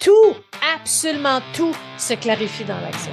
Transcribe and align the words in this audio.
tout, 0.00 0.34
absolument 0.74 1.40
tout 1.52 1.74
se 1.98 2.14
clarifie 2.14 2.64
dans 2.64 2.80
l'action. 2.80 3.12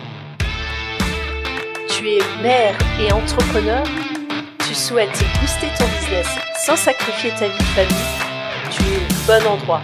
Tu 1.89 2.09
es 2.09 2.19
mère 2.41 2.75
et 2.99 3.11
entrepreneur 3.11 3.83
Tu 4.65 4.73
souhaites 4.73 5.23
booster 5.39 5.67
ton 5.77 5.85
business 5.99 6.27
sans 6.65 6.77
sacrifier 6.77 7.31
ta 7.31 7.47
vie 7.47 7.57
de 7.57 7.63
famille 7.63 8.71
Tu 8.71 8.83
es 8.83 8.97
au 8.97 9.27
bon 9.27 9.47
endroit. 9.49 9.81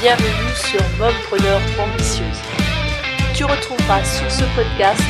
Bienvenue 0.00 0.54
sur 0.54 0.80
Mompreneur 0.98 1.60
Ambitieuse. 1.80 2.40
Tu 3.34 3.44
retrouveras 3.44 4.04
sur 4.04 4.30
ce 4.30 4.44
podcast 4.54 5.02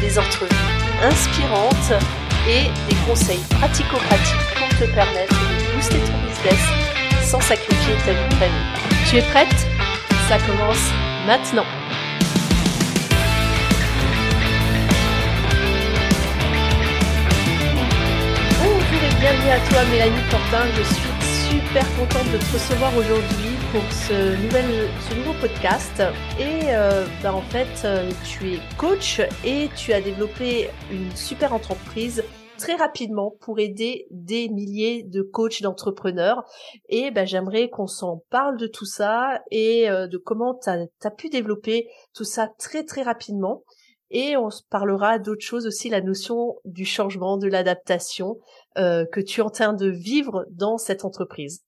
des 0.00 0.18
entrevues 0.18 0.54
inspirantes 1.02 1.92
et 2.48 2.64
des 2.88 2.96
conseils 3.06 3.42
pratico-pratiques 3.58 4.54
pour 4.56 4.68
te 4.78 4.84
permettre 4.94 5.34
de 5.34 5.74
booster 5.74 5.98
ton 5.98 6.18
business 6.28 6.62
sans 7.24 7.40
sacrifier 7.40 7.94
ta 8.06 8.12
vie 8.12 8.28
de 8.28 8.34
famille. 8.34 9.08
Tu 9.10 9.16
es 9.16 9.22
prête? 9.22 9.77
Ça 10.28 10.36
commence 10.40 10.90
maintenant. 11.26 11.64
Bonjour 18.62 19.04
et 19.04 19.20
bienvenue 19.20 19.48
à 19.48 19.58
toi 19.70 19.84
Mélanie 19.90 20.20
Fortin. 20.28 20.66
Je 20.76 20.82
suis 20.82 21.60
super 21.62 21.86
contente 21.96 22.30
de 22.30 22.36
te 22.36 22.52
recevoir 22.52 22.94
aujourd'hui 22.94 23.56
pour 23.72 23.80
ce, 23.90 24.36
nouvel, 24.42 24.90
ce 25.08 25.14
nouveau 25.14 25.32
podcast. 25.40 26.02
Et 26.38 26.64
euh, 26.66 27.06
bah, 27.22 27.32
en 27.32 27.40
fait, 27.40 27.86
euh, 27.86 28.10
tu 28.22 28.52
es 28.52 28.60
coach 28.76 29.22
et 29.46 29.70
tu 29.76 29.94
as 29.94 30.02
développé 30.02 30.68
une 30.92 31.10
super 31.16 31.54
entreprise 31.54 32.22
très 32.58 32.74
rapidement 32.74 33.30
pour 33.40 33.58
aider 33.58 34.06
des 34.10 34.48
milliers 34.48 35.02
de 35.04 35.22
coachs 35.22 35.62
d'entrepreneurs. 35.62 36.44
Et 36.88 37.10
ben, 37.10 37.26
j'aimerais 37.26 37.70
qu'on 37.70 37.86
s'en 37.86 38.22
parle 38.30 38.58
de 38.58 38.66
tout 38.66 38.84
ça 38.84 39.42
et 39.50 39.88
euh, 39.88 40.06
de 40.06 40.18
comment 40.18 40.54
tu 40.54 40.68
as, 40.68 41.10
pu 41.10 41.30
développer 41.30 41.88
tout 42.14 42.24
ça 42.24 42.48
très 42.58 42.84
très 42.84 43.02
rapidement. 43.02 43.62
Et 44.10 44.36
on 44.36 44.48
parlera 44.70 45.18
d'autres 45.18 45.44
choses 45.44 45.66
aussi, 45.66 45.88
la 45.88 46.00
notion 46.00 46.56
du 46.64 46.84
changement, 46.84 47.36
de 47.36 47.46
l'adaptation 47.46 48.38
euh, 48.78 49.04
que 49.06 49.20
tu 49.20 49.40
es 49.40 49.44
en 49.44 49.50
train 49.50 49.72
de 49.72 49.88
vivre 49.88 50.46
dans 50.50 50.78
cette 50.78 51.04
entreprise. 51.04 51.62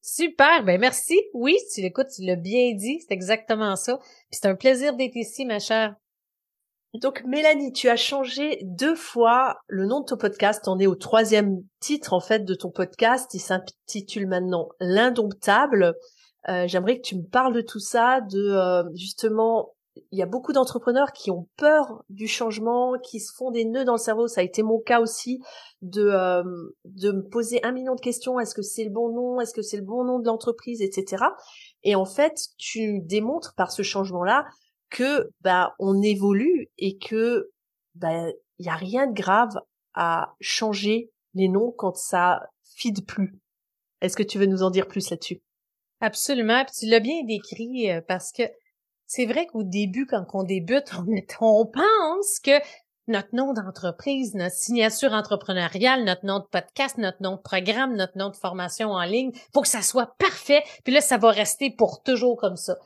Super, 0.00 0.64
ben 0.64 0.80
merci. 0.80 1.18
Oui, 1.32 1.56
tu 1.72 1.80
l'écoutes, 1.80 2.08
tu 2.14 2.22
l'as 2.22 2.36
bien 2.36 2.74
dit, 2.74 3.00
c'est 3.00 3.14
exactement 3.14 3.74
ça. 3.74 3.98
Puis 3.98 4.38
c'est 4.40 4.46
un 4.46 4.54
plaisir 4.54 4.94
d'être 4.94 5.16
ici, 5.16 5.46
ma 5.46 5.58
chère. 5.58 5.96
Donc 6.94 7.24
Mélanie, 7.24 7.72
tu 7.72 7.88
as 7.88 7.96
changé 7.96 8.60
deux 8.62 8.94
fois 8.94 9.56
le 9.66 9.84
nom 9.84 10.00
de 10.00 10.04
ton 10.04 10.16
podcast. 10.16 10.68
On 10.68 10.78
est 10.78 10.86
au 10.86 10.94
troisième 10.94 11.60
titre 11.80 12.12
en 12.12 12.20
fait 12.20 12.44
de 12.44 12.54
ton 12.54 12.70
podcast. 12.70 13.34
Il 13.34 13.40
s'intitule 13.40 14.28
maintenant 14.28 14.68
L'indomptable. 14.78 15.96
Euh, 16.48 16.68
J'aimerais 16.68 16.98
que 16.98 17.02
tu 17.02 17.16
me 17.16 17.24
parles 17.24 17.52
de 17.52 17.62
tout 17.62 17.80
ça, 17.80 18.20
de 18.20 18.38
euh, 18.38 18.84
justement, 18.94 19.74
il 20.12 20.18
y 20.20 20.22
a 20.22 20.26
beaucoup 20.26 20.52
d'entrepreneurs 20.52 21.10
qui 21.10 21.32
ont 21.32 21.48
peur 21.56 22.04
du 22.10 22.28
changement, 22.28 22.92
qui 23.02 23.18
se 23.18 23.34
font 23.34 23.50
des 23.50 23.64
nœuds 23.64 23.84
dans 23.84 23.94
le 23.94 23.98
cerveau. 23.98 24.28
Ça 24.28 24.42
a 24.42 24.44
été 24.44 24.62
mon 24.62 24.78
cas 24.78 25.00
aussi 25.00 25.40
de 25.82 26.02
euh, 26.02 26.44
de 26.84 27.10
me 27.10 27.28
poser 27.28 27.64
un 27.64 27.72
million 27.72 27.96
de 27.96 28.00
questions. 28.00 28.38
Est-ce 28.38 28.54
que 28.54 28.62
c'est 28.62 28.84
le 28.84 28.90
bon 28.90 29.08
nom? 29.08 29.40
Est-ce 29.40 29.54
que 29.54 29.62
c'est 29.62 29.78
le 29.78 29.84
bon 29.84 30.04
nom 30.04 30.20
de 30.20 30.26
l'entreprise, 30.26 30.80
etc. 30.80 31.24
Et 31.82 31.96
en 31.96 32.04
fait, 32.04 32.38
tu 32.56 33.00
démontres 33.00 33.54
par 33.56 33.72
ce 33.72 33.82
changement-là 33.82 34.44
que 34.90 35.30
bah 35.40 35.74
on 35.78 36.02
évolue 36.02 36.68
et 36.78 36.98
que 36.98 37.50
bah 37.94 38.28
il 38.58 38.66
y 38.66 38.68
a 38.68 38.76
rien 38.76 39.06
de 39.06 39.14
grave 39.14 39.60
à 39.94 40.34
changer 40.40 41.10
les 41.34 41.48
noms 41.48 41.72
quand 41.76 41.96
ça 41.96 42.48
fide 42.76 43.06
plus. 43.06 43.38
Est-ce 44.00 44.16
que 44.16 44.22
tu 44.22 44.38
veux 44.38 44.46
nous 44.46 44.62
en 44.62 44.70
dire 44.70 44.86
plus 44.86 45.10
là-dessus? 45.10 45.42
Absolument, 46.00 46.64
tu 46.66 46.86
l'as 46.86 47.00
bien 47.00 47.24
décrit 47.24 47.90
euh, 47.90 48.00
parce 48.06 48.32
que 48.32 48.42
c'est 49.06 49.26
vrai 49.26 49.46
qu'au 49.46 49.62
début 49.62 50.06
quand 50.06 50.26
on 50.34 50.42
débute, 50.42 50.92
on, 51.40 51.60
on 51.60 51.66
pense 51.66 52.40
que 52.40 52.60
notre 53.06 53.34
nom 53.34 53.52
d'entreprise, 53.52 54.34
notre 54.34 54.56
signature 54.56 55.12
entrepreneuriale, 55.12 56.04
notre 56.04 56.24
nom 56.24 56.38
de 56.38 56.44
podcast, 56.44 56.96
notre 56.96 57.22
nom 57.22 57.36
de 57.36 57.40
programme, 57.40 57.96
notre 57.96 58.16
nom 58.16 58.30
de 58.30 58.36
formation 58.36 58.90
en 58.92 59.04
ligne, 59.04 59.32
faut 59.52 59.60
que 59.60 59.68
ça 59.68 59.82
soit 59.82 60.16
parfait, 60.18 60.62
puis 60.84 60.94
là 60.94 61.00
ça 61.00 61.18
va 61.18 61.30
rester 61.30 61.70
pour 61.70 62.02
toujours 62.02 62.36
comme 62.36 62.56
ça 62.56 62.76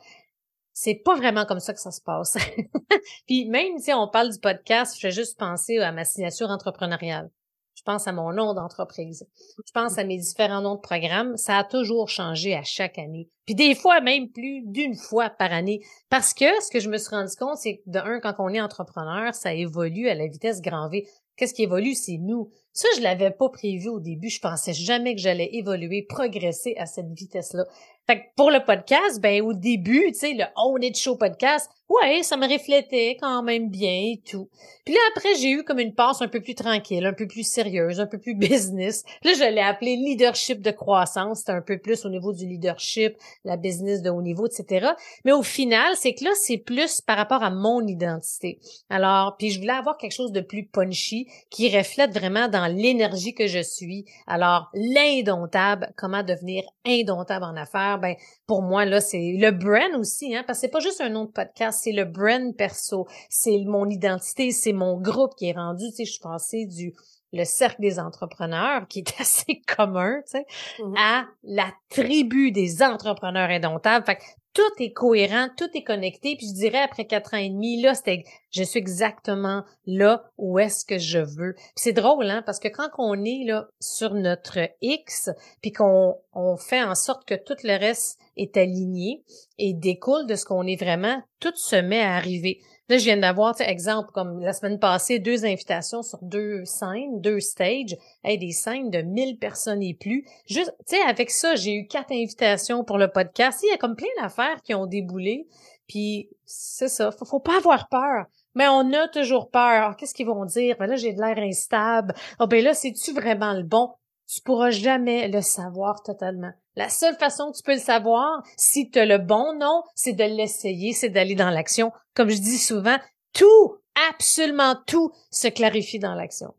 c'est 0.81 0.95
pas 0.95 1.15
vraiment 1.17 1.43
comme 1.43 1.59
ça 1.59 1.73
que 1.73 1.81
ça 1.81 1.91
se 1.91 1.99
passe. 1.99 2.37
Puis 3.27 3.49
même 3.49 3.79
si 3.79 3.91
on 3.91 4.07
parle 4.07 4.31
du 4.31 4.39
podcast, 4.39 4.95
je 4.97 5.07
vais 5.07 5.11
juste 5.11 5.37
penser 5.37 5.77
à 5.79 5.91
ma 5.91 6.05
signature 6.05 6.49
entrepreneuriale. 6.49 7.29
Je 7.75 7.83
pense 7.83 8.07
à 8.07 8.13
mon 8.13 8.31
nom 8.31 8.53
d'entreprise. 8.53 9.27
Je 9.65 9.71
pense 9.73 9.97
à 9.97 10.05
mes 10.05 10.17
différents 10.17 10.61
noms 10.61 10.75
de 10.75 10.79
programmes. 10.79 11.35
Ça 11.35 11.57
a 11.57 11.63
toujours 11.65 12.07
changé 12.07 12.55
à 12.55 12.63
chaque 12.63 12.97
année. 12.97 13.29
Puis 13.45 13.55
des 13.55 13.75
fois, 13.75 13.99
même 13.99 14.29
plus 14.29 14.61
d'une 14.67 14.95
fois 14.95 15.29
par 15.29 15.51
année. 15.51 15.81
Parce 16.09 16.33
que 16.33 16.45
ce 16.61 16.71
que 16.71 16.79
je 16.79 16.89
me 16.89 16.97
suis 16.97 17.13
rendu 17.13 17.35
compte, 17.37 17.57
c'est 17.57 17.79
que 17.79 17.81
de 17.87 17.99
un, 17.99 18.21
quand 18.21 18.35
on 18.39 18.47
est 18.47 18.61
entrepreneur, 18.61 19.35
ça 19.35 19.53
évolue 19.53 20.07
à 20.07 20.15
la 20.15 20.27
vitesse 20.27 20.61
grand 20.61 20.87
V. 20.87 21.05
Qu'est-ce 21.35 21.53
qui 21.53 21.63
évolue? 21.63 21.93
C'est 21.93 22.17
nous. 22.17 22.49
Ça, 22.71 22.87
je 22.95 23.01
l'avais 23.01 23.31
pas 23.31 23.49
prévu 23.49 23.89
au 23.89 23.99
début. 23.99 24.29
Je 24.29 24.41
pensais 24.41 24.73
jamais 24.73 25.15
que 25.15 25.21
j'allais 25.21 25.49
évoluer, 25.53 26.05
progresser 26.07 26.75
à 26.77 26.85
cette 26.85 27.11
vitesse-là. 27.11 27.65
Fait 28.09 28.21
que 28.21 28.25
pour 28.35 28.49
le 28.49 28.65
podcast, 28.65 29.21
ben 29.21 29.39
au 29.43 29.53
début, 29.53 30.05
tu 30.07 30.17
sais, 30.17 30.33
le 30.33 30.45
On 30.55 30.77
It 30.77 30.97
Show 30.97 31.15
podcast, 31.15 31.69
ouais, 31.89 32.23
ça 32.23 32.37
me 32.37 32.47
reflétait 32.47 33.17
quand 33.19 33.43
même 33.43 33.69
bien 33.69 34.13
et 34.13 34.21
tout. 34.27 34.49
Puis 34.83 34.93
là, 34.93 34.99
après, 35.15 35.35
j'ai 35.35 35.51
eu 35.51 35.63
comme 35.63 35.77
une 35.79 35.93
passe 35.93 36.21
un 36.21 36.27
peu 36.27 36.41
plus 36.41 36.55
tranquille, 36.55 37.05
un 37.05 37.13
peu 37.13 37.27
plus 37.27 37.43
sérieuse, 37.43 37.99
un 37.99 38.07
peu 38.07 38.17
plus 38.17 38.35
business. 38.35 39.03
Là, 39.23 39.33
je 39.33 39.53
l'ai 39.53 39.61
appelé 39.61 39.95
leadership 39.95 40.61
de 40.61 40.71
croissance. 40.71 41.39
C'était 41.39 41.51
un 41.51 41.61
peu 41.61 41.77
plus 41.77 42.05
au 42.05 42.09
niveau 42.09 42.33
du 42.33 42.47
leadership, 42.47 43.15
la 43.43 43.57
business 43.57 44.01
de 44.01 44.09
haut 44.09 44.21
niveau, 44.21 44.47
etc. 44.47 44.89
Mais 45.25 45.31
au 45.31 45.43
final, 45.43 45.93
c'est 45.95 46.13
que 46.13 46.23
là, 46.23 46.31
c'est 46.35 46.57
plus 46.57 47.01
par 47.01 47.17
rapport 47.17 47.43
à 47.43 47.51
mon 47.51 47.85
identité. 47.85 48.59
Alors, 48.89 49.35
puis 49.37 49.51
je 49.51 49.59
voulais 49.59 49.73
avoir 49.73 49.97
quelque 49.97 50.15
chose 50.15 50.31
de 50.31 50.41
plus 50.41 50.65
punchy 50.65 51.27
qui 51.49 51.75
reflète 51.75 52.11
vraiment 52.11 52.47
dans 52.47 52.65
l'énergie 52.65 53.35
que 53.35 53.47
je 53.47 53.61
suis. 53.61 54.05
Alors, 54.25 54.69
l'indomptable, 54.73 55.93
comment 55.95 56.23
devenir 56.23 56.63
indomptable 56.85 57.45
en 57.45 57.55
affaires 57.55 57.98
ben 57.99 58.15
pour 58.47 58.61
moi 58.61 58.85
là 58.85 59.01
c'est 59.01 59.35
le 59.37 59.51
brand 59.51 59.99
aussi 59.99 60.35
hein 60.35 60.43
parce 60.45 60.59
que 60.59 60.61
c'est 60.61 60.71
pas 60.71 60.79
juste 60.79 61.01
un 61.01 61.09
nom 61.09 61.25
de 61.25 61.31
podcast, 61.31 61.81
c'est 61.83 61.91
le 61.91 62.05
brand 62.05 62.55
perso, 62.55 63.07
c'est 63.29 63.63
mon 63.65 63.89
identité, 63.89 64.51
c'est 64.51 64.73
mon 64.73 64.99
groupe 64.99 65.35
qui 65.35 65.49
est 65.49 65.53
rendu, 65.53 65.85
tu 65.89 65.97
sais, 65.97 66.05
je 66.05 66.11
suis 66.11 66.21
passée 66.21 66.65
du 66.65 66.93
le 67.31 67.43
cercle 67.43 67.81
des 67.81 67.99
entrepreneurs, 67.99 68.87
qui 68.87 68.99
est 68.99 69.13
assez 69.21 69.61
commun, 69.67 70.21
tu 70.21 70.31
sais, 70.31 70.45
mmh 70.79 70.93
à 70.97 71.25
la 71.43 71.71
tribu 71.89 72.51
des 72.51 72.81
entrepreneurs 72.81 73.49
indomptables. 73.49 74.05
Fait 74.05 74.15
que 74.15 74.23
tout 74.53 74.83
est 74.83 74.93
cohérent, 74.93 75.47
tout 75.57 75.69
est 75.73 75.83
connecté. 75.83 76.35
Puis 76.35 76.47
je 76.47 76.53
dirais 76.53 76.81
après 76.81 77.05
quatre 77.05 77.33
ans 77.33 77.37
et 77.37 77.49
demi, 77.49 77.81
là, 77.81 77.93
c'était, 77.93 78.23
je 78.51 78.63
suis 78.63 78.79
exactement 78.79 79.63
là 79.85 80.23
où 80.37 80.59
est-ce 80.59 80.85
que 80.85 80.97
je 80.97 81.19
veux. 81.19 81.53
Puis 81.53 81.73
c'est 81.75 81.93
drôle, 81.93 82.29
hein, 82.29 82.43
parce 82.45 82.59
que 82.59 82.67
quand 82.67 82.89
on 82.97 83.23
est 83.23 83.45
là 83.45 83.67
sur 83.79 84.13
notre 84.13 84.59
X, 84.81 85.29
puis 85.61 85.71
qu'on 85.71 86.15
on 86.33 86.57
fait 86.57 86.83
en 86.83 86.95
sorte 86.95 87.25
que 87.25 87.35
tout 87.35 87.57
le 87.63 87.77
reste 87.77 88.19
est 88.37 88.57
aligné 88.57 89.23
et 89.57 89.73
découle 89.73 90.25
de 90.27 90.35
ce 90.35 90.45
qu'on 90.45 90.65
est 90.65 90.81
vraiment, 90.81 91.21
tout 91.39 91.55
se 91.55 91.75
met 91.75 92.01
à 92.01 92.15
arriver. 92.15 92.59
Là, 92.89 92.97
je 92.97 93.03
viens 93.03 93.17
d'avoir, 93.17 93.53
exemple, 93.61 94.09
comme 94.11 94.39
la 94.39 94.51
semaine 94.51 94.79
passée, 94.79 95.19
deux 95.19 95.45
invitations 95.45 96.01
sur 96.01 96.17
deux 96.23 96.65
scènes, 96.65 97.21
deux 97.21 97.39
stages, 97.39 97.95
des 98.23 98.51
scènes 98.51 98.89
de 98.89 99.03
1000 99.03 99.37
personnes 99.37 99.83
et 99.83 99.93
plus. 99.93 100.25
Juste, 100.47 100.73
tu 100.87 100.95
sais, 100.95 101.01
avec 101.03 101.29
ça, 101.29 101.55
j'ai 101.55 101.75
eu 101.75 101.87
quatre 101.87 102.11
invitations 102.11 102.83
pour 102.83 102.97
le 102.97 103.07
podcast. 103.07 103.59
Il 103.63 103.69
y 103.69 103.73
a 103.73 103.77
comme 103.77 103.95
plein 103.95 104.07
d'affaires 104.19 104.61
qui 104.63 104.73
ont 104.73 104.87
déboulé. 104.87 105.47
Puis, 105.87 106.29
c'est 106.45 106.87
ça, 106.87 107.11
faut, 107.11 107.25
faut 107.25 107.39
pas 107.39 107.57
avoir 107.57 107.89
peur. 107.89 108.25
Mais 108.55 108.67
on 108.67 108.91
a 108.93 109.07
toujours 109.07 109.51
peur. 109.51 109.89
Ah, 109.89 109.95
qu'est-ce 109.95 110.15
qu'ils 110.15 110.25
vont 110.25 110.45
dire? 110.45 110.75
Ben 110.79 110.87
là, 110.87 110.95
j'ai 110.95 111.13
de 111.13 111.21
l'air 111.21 111.37
instable. 111.37 112.15
Oh, 112.39 112.47
ben 112.47 112.63
là, 112.63 112.73
c'est-tu 112.73 113.13
vraiment 113.13 113.53
le 113.53 113.63
bon? 113.63 113.93
Tu 114.27 114.41
pourras 114.41 114.71
jamais 114.71 115.27
le 115.27 115.41
savoir 115.41 116.01
totalement. 116.01 116.51
La 116.79 116.87
seule 116.87 117.17
façon 117.17 117.51
que 117.51 117.57
tu 117.57 117.63
peux 117.63 117.73
le 117.73 117.77
savoir, 117.77 118.41
si 118.55 118.89
tu 118.89 118.99
as 118.99 119.05
le 119.05 119.17
bon 119.17 119.53
nom, 119.59 119.83
c'est 119.95 120.13
de 120.13 120.23
l'essayer, 120.23 120.93
c'est 120.93 121.09
d'aller 121.09 121.35
dans 121.35 121.49
l'action. 121.49 121.91
Comme 122.15 122.29
je 122.29 122.37
dis 122.37 122.57
souvent, 122.57 122.95
tout, 123.33 123.75
absolument 124.09 124.77
tout 124.87 125.11
se 125.29 125.49
clarifie 125.49 125.99
dans 125.99 126.15
l'action. 126.15 126.53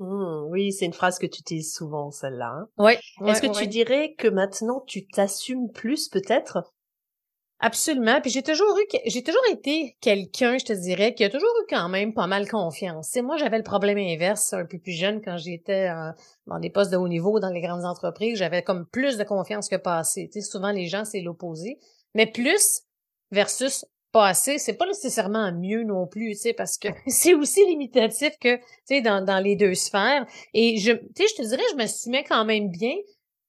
Mmh, 0.00 0.46
oui, 0.48 0.72
c'est 0.72 0.86
une 0.86 0.92
phrase 0.92 1.20
que 1.20 1.28
tu 1.28 1.42
utilises 1.42 1.72
souvent, 1.72 2.10
celle-là. 2.10 2.52
Hein. 2.52 2.68
Oui. 2.76 2.94
Est-ce 3.24 3.40
que 3.40 3.56
tu 3.56 3.68
dirais 3.68 4.16
que 4.18 4.26
maintenant 4.26 4.82
tu 4.84 5.06
t'assumes 5.06 5.70
plus, 5.70 6.08
peut-être 6.08 6.64
Absolument. 7.64 8.20
Puis 8.20 8.32
j'ai 8.32 8.42
toujours 8.42 8.76
eu, 8.76 8.98
j'ai 9.06 9.22
toujours 9.22 9.44
été 9.52 9.96
quelqu'un, 10.00 10.58
je 10.58 10.64
te 10.64 10.72
dirais, 10.72 11.14
qui 11.14 11.22
a 11.22 11.30
toujours 11.30 11.54
eu 11.62 11.66
quand 11.70 11.88
même 11.88 12.12
pas 12.12 12.26
mal 12.26 12.48
confiance. 12.48 13.08
C'est 13.12 13.22
moi, 13.22 13.36
j'avais 13.36 13.56
le 13.56 13.62
problème 13.62 13.98
inverse 13.98 14.52
un 14.52 14.66
peu 14.66 14.78
plus 14.78 14.90
jeune 14.90 15.22
quand 15.22 15.36
j'étais 15.36 15.88
dans 16.48 16.58
des 16.58 16.70
postes 16.70 16.90
de 16.90 16.96
haut 16.96 17.06
niveau 17.06 17.38
dans 17.38 17.50
les 17.50 17.60
grandes 17.60 17.84
entreprises. 17.84 18.36
J'avais 18.36 18.62
comme 18.62 18.84
plus 18.84 19.16
de 19.16 19.22
confiance 19.22 19.68
que 19.68 19.76
pas 19.76 19.98
assez. 19.98 20.28
Tu 20.28 20.42
souvent 20.42 20.72
les 20.72 20.88
gens 20.88 21.04
c'est 21.04 21.20
l'opposé, 21.20 21.78
mais 22.16 22.26
plus 22.26 22.82
versus 23.30 23.86
pas 24.10 24.26
assez, 24.26 24.58
c'est 24.58 24.74
pas 24.74 24.86
nécessairement 24.86 25.52
mieux 25.52 25.84
non 25.84 26.06
plus, 26.06 26.32
tu 26.32 26.38
sais, 26.38 26.52
parce 26.52 26.76
que 26.76 26.88
c'est 27.06 27.34
aussi 27.34 27.64
limitatif 27.66 28.38
que, 28.40 28.56
tu 28.56 28.62
sais, 28.84 29.00
dans, 29.00 29.24
dans 29.24 29.38
les 29.38 29.56
deux 29.56 29.74
sphères. 29.74 30.26
Et 30.52 30.78
je, 30.78 30.92
tu 30.92 31.06
sais, 31.16 31.24
je 31.28 31.42
te 31.42 31.48
dirais, 31.48 31.62
je 31.70 31.76
me 31.76 32.10
mis 32.10 32.24
quand 32.24 32.44
même 32.44 32.68
bien, 32.68 32.94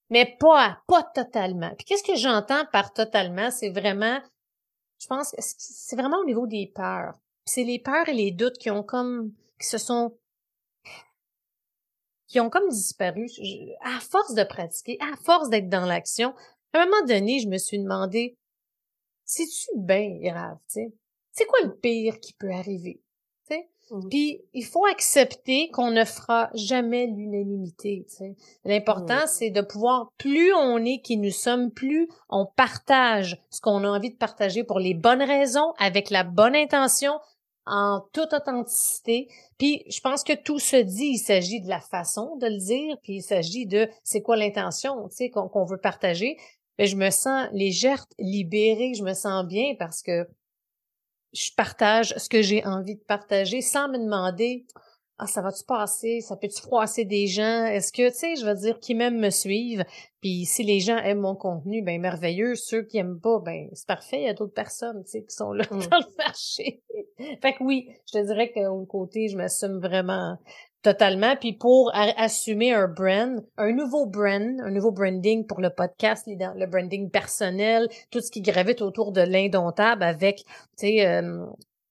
mais 0.09 0.35
pas, 0.39 0.81
pas 0.87 1.03
totalement. 1.03 1.71
Puis 1.75 1.85
qu'est-ce 1.85 2.03
que 2.03 2.15
j'entends 2.15 2.65
par 2.71 2.93
totalement? 2.93 3.51
C'est 3.51 3.69
vraiment 3.69 4.19
je 5.03 5.07
pense 5.07 5.31
que 5.31 5.41
c'est 5.41 5.97
vraiment 5.97 6.19
au 6.19 6.25
niveau 6.25 6.47
des 6.47 6.71
peurs. 6.73 7.15
C'est 7.45 7.65
les 7.65 7.79
peurs 7.79 8.07
et 8.07 8.13
les 8.13 8.31
doutes 8.31 8.57
qui 8.57 8.69
ont 8.69 8.83
comme, 8.83 9.33
qui 9.59 9.67
se 9.67 9.77
sont, 9.77 10.17
qui 12.27 12.39
ont 12.39 12.49
comme 12.49 12.69
disparu. 12.69 13.27
à 13.81 13.99
force 13.99 14.33
de 14.33 14.43
pratiquer, 14.43 14.97
à 15.01 15.17
force 15.17 15.49
d'être 15.49 15.67
dans 15.67 15.85
l'action, 15.85 16.33
à 16.71 16.79
un 16.79 16.85
moment 16.85 17.05
donné, 17.05 17.39
je 17.39 17.49
me 17.49 17.57
suis 17.57 17.79
demandé, 17.79 18.37
c'est-tu 19.25 19.71
bien 19.75 20.09
grave, 20.21 20.57
tu 20.69 20.75
sais? 20.75 20.93
C'est 21.33 21.47
quoi 21.47 21.59
le 21.63 21.75
pire 21.75 22.19
qui 22.21 22.33
peut 22.33 22.51
arriver? 22.51 23.01
Mmh. 23.93 24.09
Puis 24.09 24.41
il 24.53 24.65
faut 24.65 24.85
accepter 24.85 25.69
qu'on 25.69 25.91
ne 25.91 26.03
fera 26.03 26.49
jamais 26.55 27.05
l'unanimité. 27.05 28.07
L'important, 28.65 29.25
mmh. 29.25 29.27
c'est 29.27 29.51
de 29.51 29.61
pouvoir, 29.61 30.11
plus 30.17 30.51
on 30.53 30.83
est 30.83 30.99
qui 31.01 31.17
nous 31.17 31.31
sommes, 31.31 31.69
plus 31.71 32.09
on 32.27 32.47
partage 32.47 33.39
ce 33.51 33.61
qu'on 33.61 33.83
a 33.83 33.87
envie 33.87 34.09
de 34.09 34.17
partager 34.17 34.63
pour 34.63 34.79
les 34.79 34.95
bonnes 34.95 35.21
raisons, 35.21 35.73
avec 35.77 36.09
la 36.09 36.23
bonne 36.23 36.55
intention, 36.55 37.19
en 37.67 38.01
toute 38.13 38.33
authenticité. 38.33 39.27
Puis 39.59 39.83
je 39.87 39.99
pense 40.01 40.23
que 40.23 40.33
tout 40.33 40.59
se 40.59 40.75
dit, 40.75 41.11
il 41.13 41.19
s'agit 41.19 41.61
de 41.61 41.69
la 41.69 41.79
façon 41.79 42.35
de 42.37 42.47
le 42.47 42.57
dire, 42.57 42.97
puis 43.03 43.17
il 43.17 43.21
s'agit 43.21 43.67
de 43.67 43.87
c'est 44.03 44.21
quoi 44.21 44.35
l'intention, 44.35 45.07
tu 45.09 45.15
sais, 45.15 45.29
qu'on 45.29 45.65
veut 45.65 45.77
partager. 45.77 46.37
Mais 46.79 46.87
je 46.87 46.95
me 46.95 47.11
sens 47.11 47.47
légère, 47.51 48.05
libérée, 48.17 48.95
je 48.95 49.03
me 49.03 49.13
sens 49.13 49.45
bien 49.45 49.75
parce 49.77 50.01
que 50.01 50.27
je 51.33 51.51
partage 51.55 52.13
ce 52.17 52.29
que 52.29 52.41
j'ai 52.41 52.65
envie 52.65 52.95
de 52.95 53.03
partager 53.03 53.61
sans 53.61 53.89
me 53.89 53.97
demander 53.97 54.65
ah 55.23 55.27
ça 55.27 55.41
va-tu 55.41 55.63
passer? 55.63 56.21
Ça 56.21 56.35
peut-tu 56.35 56.61
froisser 56.61 57.05
des 57.05 57.27
gens? 57.27 57.65
Est-ce 57.65 57.91
que 57.91 58.09
tu 58.09 58.15
sais 58.15 58.35
je 58.35 58.45
veux 58.45 58.55
dire 58.55 58.79
qui 58.79 58.95
même 58.95 59.19
me 59.19 59.29
suivent? 59.29 59.85
Puis 60.21 60.45
si 60.45 60.63
les 60.63 60.79
gens 60.79 60.97
aiment 60.97 61.21
mon 61.21 61.35
contenu 61.35 61.81
ben 61.81 61.99
merveilleux. 61.99 62.55
Ceux 62.55 62.83
qui 62.83 62.97
aiment 62.97 63.19
pas 63.19 63.39
ben 63.39 63.69
c'est 63.73 63.87
parfait. 63.87 64.17
Il 64.21 64.25
y 64.25 64.29
a 64.29 64.33
d'autres 64.33 64.53
personnes 64.53 65.03
tu 65.03 65.11
sais 65.11 65.23
qui 65.23 65.35
sont 65.35 65.53
là 65.53 65.65
mmh. 65.69 65.79
dans 65.91 65.97
le 65.97 66.17
marché. 66.17 66.81
Fait 67.41 67.53
que 67.53 67.63
oui 67.63 67.89
je 68.07 68.19
te 68.19 68.25
dirais 68.25 68.51
qu'au 68.51 68.85
côté 68.85 69.27
je 69.29 69.37
m'assume 69.37 69.79
vraiment 69.79 70.37
Totalement. 70.83 71.37
Puis 71.37 71.53
pour 71.53 71.91
assumer 71.95 72.73
un 72.73 72.89
brand, 72.89 73.41
un 73.57 73.71
nouveau 73.71 74.05
brand, 74.05 74.59
un 74.59 74.69
nouveau 74.69 74.91
branding 74.91 75.47
pour 75.47 75.61
le 75.61 75.69
podcast, 75.69 76.27
le 76.27 76.65
branding 76.65 77.09
personnel, 77.09 77.87
tout 78.11 78.19
ce 78.19 78.29
qui 78.29 78.41
gravite 78.41 78.81
autour 78.81 79.13
de 79.13 79.21
l'indomptable 79.21 80.03
avec, 80.03 80.43
tu 80.77 80.87
sais, 80.87 81.07
euh, 81.07 81.45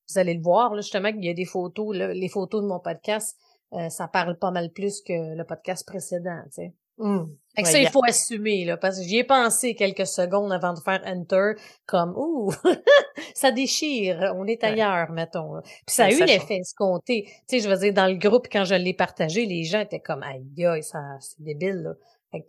vous 0.09 0.19
allez 0.19 0.33
le 0.33 0.41
voir, 0.41 0.73
là, 0.73 0.81
justement, 0.81 1.11
qu'il 1.11 1.25
y 1.25 1.29
a 1.29 1.33
des 1.33 1.45
photos, 1.45 1.95
les 1.95 2.29
photos 2.29 2.61
de 2.61 2.67
mon 2.67 2.79
podcast, 2.79 3.37
euh, 3.73 3.89
ça 3.89 4.07
parle 4.07 4.37
pas 4.37 4.51
mal 4.51 4.71
plus 4.71 5.01
que 5.01 5.35
le 5.35 5.43
podcast 5.43 5.85
précédent, 5.87 6.41
tu 6.45 6.51
sais. 6.51 6.73
Mmh. 6.99 7.23
ça, 7.63 7.79
il 7.79 7.89
faut 7.89 8.03
assumer, 8.05 8.65
là, 8.65 8.77
parce 8.77 8.99
que 8.99 9.03
j'y 9.03 9.17
ai 9.17 9.23
pensé 9.23 9.73
quelques 9.73 10.05
secondes 10.05 10.53
avant 10.53 10.73
de 10.73 10.79
faire 10.79 11.01
Enter, 11.05 11.53
comme, 11.87 12.13
ouh, 12.15 12.53
ça 13.33 13.51
déchire, 13.51 14.33
on 14.35 14.45
est 14.45 14.63
ailleurs, 14.63 15.11
mettons. 15.11 15.59
Puis 15.63 15.95
ça 15.95 16.05
a 16.05 16.11
eu 16.11 16.23
l'effet 16.23 16.57
escompté. 16.57 17.23
Tu 17.25 17.33
sais, 17.47 17.59
je 17.61 17.69
veux 17.69 17.77
dire, 17.77 17.93
dans 17.93 18.05
le 18.05 18.17
groupe, 18.17 18.47
quand 18.51 18.63
je 18.63 18.75
l'ai 18.75 18.93
partagé, 18.93 19.47
les 19.47 19.63
gens 19.63 19.79
étaient 19.79 19.99
comme, 19.99 20.21
aïe, 20.21 20.65
aïe, 20.65 20.83
ça, 20.83 20.99
c'est 21.19 21.41
débile, 21.41 21.81
là. 21.81 21.93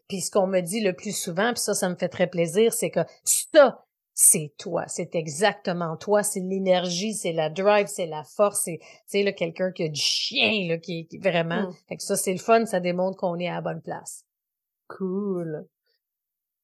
Puis 0.09 0.23
ce 0.23 0.31
qu'on 0.31 0.47
me 0.47 0.61
dit 0.61 0.81
le 0.81 0.95
plus 0.95 1.17
souvent, 1.17 1.53
puis 1.53 1.61
ça, 1.61 1.75
ça 1.75 1.89
me 1.89 1.95
fait 1.95 2.09
très 2.09 2.27
plaisir, 2.27 2.73
c'est 2.73 2.91
que 2.91 3.01
ça, 3.25 3.84
c'est 4.15 4.55
toi, 4.59 4.85
c'est 4.87 5.15
exactement 5.17 5.97
toi, 5.97 6.23
c'est 6.23 6.41
l'énergie, 6.41 7.15
c'est 7.15 7.33
la 7.33 7.51
drive, 7.51 7.89
c'est 7.89 8.07
la 8.07 8.23
force, 8.23 8.63
c'est 8.65 8.79
tu 8.81 8.87
sais 9.07 9.35
quelqu'un 9.35 9.73
qui 9.73 9.83
a 9.83 9.89
du 9.89 10.01
chien 10.01 10.69
là 10.69 10.79
qui, 10.79 11.07
qui 11.09 11.19
vraiment. 11.19 11.69
Mmh. 11.69 11.75
Fait 11.89 11.97
que 11.97 12.03
ça 12.03 12.17
c'est 12.17 12.33
le 12.33 12.39
fun, 12.39 12.65
ça 12.65 12.81
démontre 12.81 13.19
qu'on 13.19 13.39
est 13.39 13.49
à 13.49 13.55
la 13.55 13.61
bonne 13.61 13.83
place. 13.83 14.25
Cool. 14.89 15.67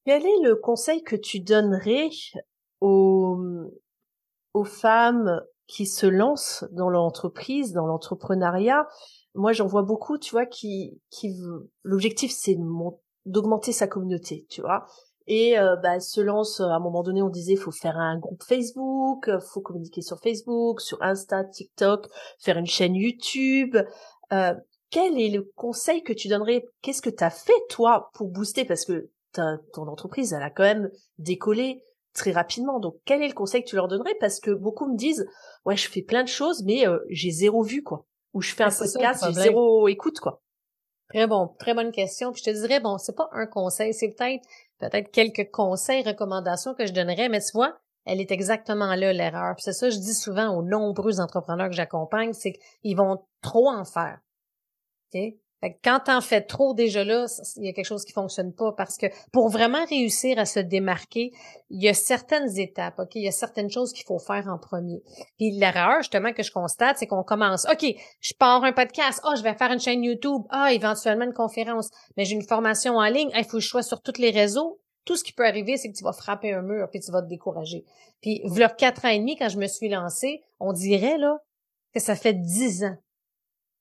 Quel 0.07 0.25
est 0.25 0.43
le 0.43 0.57
conseil 0.57 1.03
que 1.03 1.17
tu 1.17 1.41
donnerais 1.41 2.09
aux, 2.81 3.39
aux 4.55 4.65
femmes 4.65 5.43
qui 5.67 5.87
se 5.87 6.07
lancent 6.07 6.65
dans 6.73 6.89
l'entreprise, 6.89 7.73
dans 7.73 7.87
l'entrepreneuriat? 7.87 8.87
Moi, 9.35 9.53
j'en 9.53 9.67
vois 9.67 9.83
beaucoup, 9.83 10.19
tu 10.19 10.33
vois, 10.33 10.47
qui, 10.47 11.01
qui, 11.11 11.37
l'objectif, 11.83 12.33
c'est 12.33 12.57
d'augmenter 13.27 13.73
sa 13.73 13.87
communauté, 13.87 14.47
tu 14.49 14.63
vois? 14.63 14.87
Et 15.27 15.59
euh, 15.59 15.77
bah, 15.77 16.01
se 16.01 16.21
lance, 16.21 16.61
à 16.61 16.75
un 16.75 16.81
moment 16.81 17.03
donné, 17.03 17.23
on 17.23 17.29
disait, 17.29 17.57
faut 17.57 17.71
faire 17.71 17.97
un 17.97 18.19
groupe 18.19 18.43
Facebook, 18.43 19.31
faut 19.53 19.61
communiquer 19.61 20.03
sur 20.03 20.19
Facebook, 20.19 20.81
sur 20.81 21.01
Insta, 21.03 21.45
TikTok, 21.45 22.07
faire 22.39 22.59
une 22.59 22.67
chaîne 22.67 22.95
YouTube. 22.95 23.77
Euh, 24.33 24.55
quel 24.91 25.21
est 25.21 25.29
le 25.29 25.51
conseil 25.55 26.03
que 26.03 26.13
tu 26.13 26.29
donnerais? 26.29 26.65
Qu'est-ce 26.83 27.03
que 27.03 27.11
tu 27.11 27.23
as 27.23 27.31
fait 27.31 27.53
toi 27.69 28.11
pour 28.15 28.29
booster? 28.29 28.65
Parce 28.65 28.85
que 28.85 29.11
ton 29.33 29.87
entreprise, 29.87 30.33
elle 30.33 30.43
a 30.43 30.51
quand 30.51 30.65
même 30.65 30.91
décollé 31.19 31.85
très 32.13 32.33
rapidement. 32.33 32.81
Donc 32.81 32.97
quel 33.05 33.23
est 33.23 33.29
le 33.29 33.35
conseil 33.35 33.63
que 33.63 33.69
tu 33.69 33.77
leur 33.77 33.87
donnerais? 33.87 34.17
Parce 34.19 34.41
que 34.41 34.51
beaucoup 34.51 34.87
me 34.87 34.97
disent, 34.97 35.27
ouais, 35.65 35.77
je 35.77 35.89
fais 35.89 36.03
plein 36.03 36.25
de 36.25 36.29
choses, 36.29 36.65
mais 36.65 36.87
euh, 36.89 36.99
j'ai 37.09 37.31
zéro 37.31 37.63
vue, 37.63 37.83
quoi. 37.83 38.05
Ou 38.35 38.43
je 38.43 38.53
fais 38.53 38.65
un 38.65 38.71
podcast, 38.71 39.25
j'ai 39.27 39.33
zéro 39.33 39.87
écoute, 39.89 40.19
quoi. 40.21 40.43
Très 41.09 41.27
bon, 41.27 41.55
très 41.59 41.75
bonne 41.75 41.91
question. 41.91 42.33
Puis 42.33 42.43
je 42.45 42.51
te 42.51 42.57
dirais, 42.57 42.81
bon, 42.81 42.99
c'est 42.99 43.17
pas 43.17 43.29
un 43.33 43.47
conseil, 43.47 43.95
c'est 43.95 44.09
peut-être 44.09 44.45
peut-être 44.81 45.11
quelques 45.13 45.51
conseils, 45.51 46.03
recommandations 46.03 46.75
que 46.75 46.87
je 46.87 46.93
donnerais, 46.93 47.29
mais 47.29 47.41
tu 47.41 47.53
vois, 47.55 47.79
elle 48.07 48.21
est 48.21 48.33
exactement 48.33 48.95
là 48.95 49.13
l'erreur. 49.13 49.55
c'est 49.59 49.73
ça, 49.73 49.91
je 49.91 49.99
dis 49.99 50.15
souvent 50.15 50.57
aux 50.57 50.63
nombreux 50.63 51.21
entrepreneurs 51.21 51.69
que 51.69 51.77
j'accompagne, 51.77 52.33
c'est 52.33 52.55
qu'ils 52.83 52.97
vont 52.97 53.25
trop 53.43 53.69
en 53.71 53.85
faire. 53.85 54.19
Fait 55.61 55.75
que 55.75 55.79
quand 55.85 56.01
t'en 56.07 56.23
fais 56.23 56.41
trop 56.41 56.73
déjà 56.73 57.05
là, 57.05 57.27
il 57.57 57.67
y 57.67 57.69
a 57.69 57.73
quelque 57.75 57.85
chose 57.85 58.05
qui 58.05 58.13
fonctionne 58.13 58.55
pas 58.55 58.73
parce 58.73 58.97
que 58.97 59.07
pour 59.31 59.51
vraiment 59.51 59.85
réussir 59.85 60.39
à 60.39 60.47
se 60.47 60.59
démarquer, 60.59 61.33
il 61.69 61.83
y 61.83 61.89
a 61.89 61.93
certaines 61.93 62.59
étapes, 62.59 62.99
ok, 62.99 63.15
il 63.17 63.25
y 63.25 63.29
a 63.29 63.33
certaines 63.33 63.71
choses 63.71 63.93
qu'il 63.93 64.07
faut 64.07 64.19
faire 64.19 64.49
en 64.49 64.59
premier. 64.59 65.03
Puis 65.37 65.51
l'erreur 65.51 65.99
justement 65.99 66.33
que 66.33 66.43
je 66.43 66.51
constate, 66.51 66.97
c'est 66.99 67.07
qu'on 67.07 67.23
commence, 67.23 67.67
ok, 67.71 67.95
je 68.21 68.33
pars 68.39 68.65
un 68.65 68.73
podcast, 68.73 69.21
oh 69.25 69.35
je 69.37 69.43
vais 69.43 69.55
faire 69.55 69.71
une 69.71 69.81
chaîne 69.81 70.03
YouTube, 70.03 70.43
ah 70.49 70.73
éventuellement 70.73 71.27
une 71.27 71.35
conférence, 71.35 71.91
mais 72.17 72.25
j'ai 72.25 72.37
une 72.37 72.47
formation 72.47 72.95
en 72.95 73.07
ligne, 73.07 73.31
il 73.37 73.45
faut 73.45 73.59
que 73.59 73.63
je 73.63 73.69
sois 73.69 73.83
sur 73.83 74.01
tous 74.01 74.19
les 74.19 74.31
réseaux. 74.31 74.81
Tout 75.05 75.17
ce 75.17 75.25
qui 75.25 75.33
peut 75.33 75.47
arriver, 75.47 75.77
c'est 75.77 75.91
que 75.91 75.97
tu 75.97 76.05
vas 76.05 76.13
frapper 76.13 76.53
un 76.53 76.63
mur 76.63 76.89
puis 76.91 77.01
tu 77.01 77.11
vas 77.11 77.23
te 77.23 77.29
décourager. 77.29 77.85
Puis 78.23 78.41
voilà 78.45 78.69
quatre 78.69 79.05
ans 79.05 79.09
et 79.09 79.19
demi 79.19 79.37
quand 79.37 79.49
je 79.49 79.59
me 79.59 79.67
suis 79.67 79.89
lancée, 79.89 80.43
on 80.59 80.73
dirait 80.73 81.19
là 81.19 81.39
que 81.93 82.01
ça 82.01 82.15
fait 82.15 82.35
dix 82.35 82.85
ans 82.85 82.97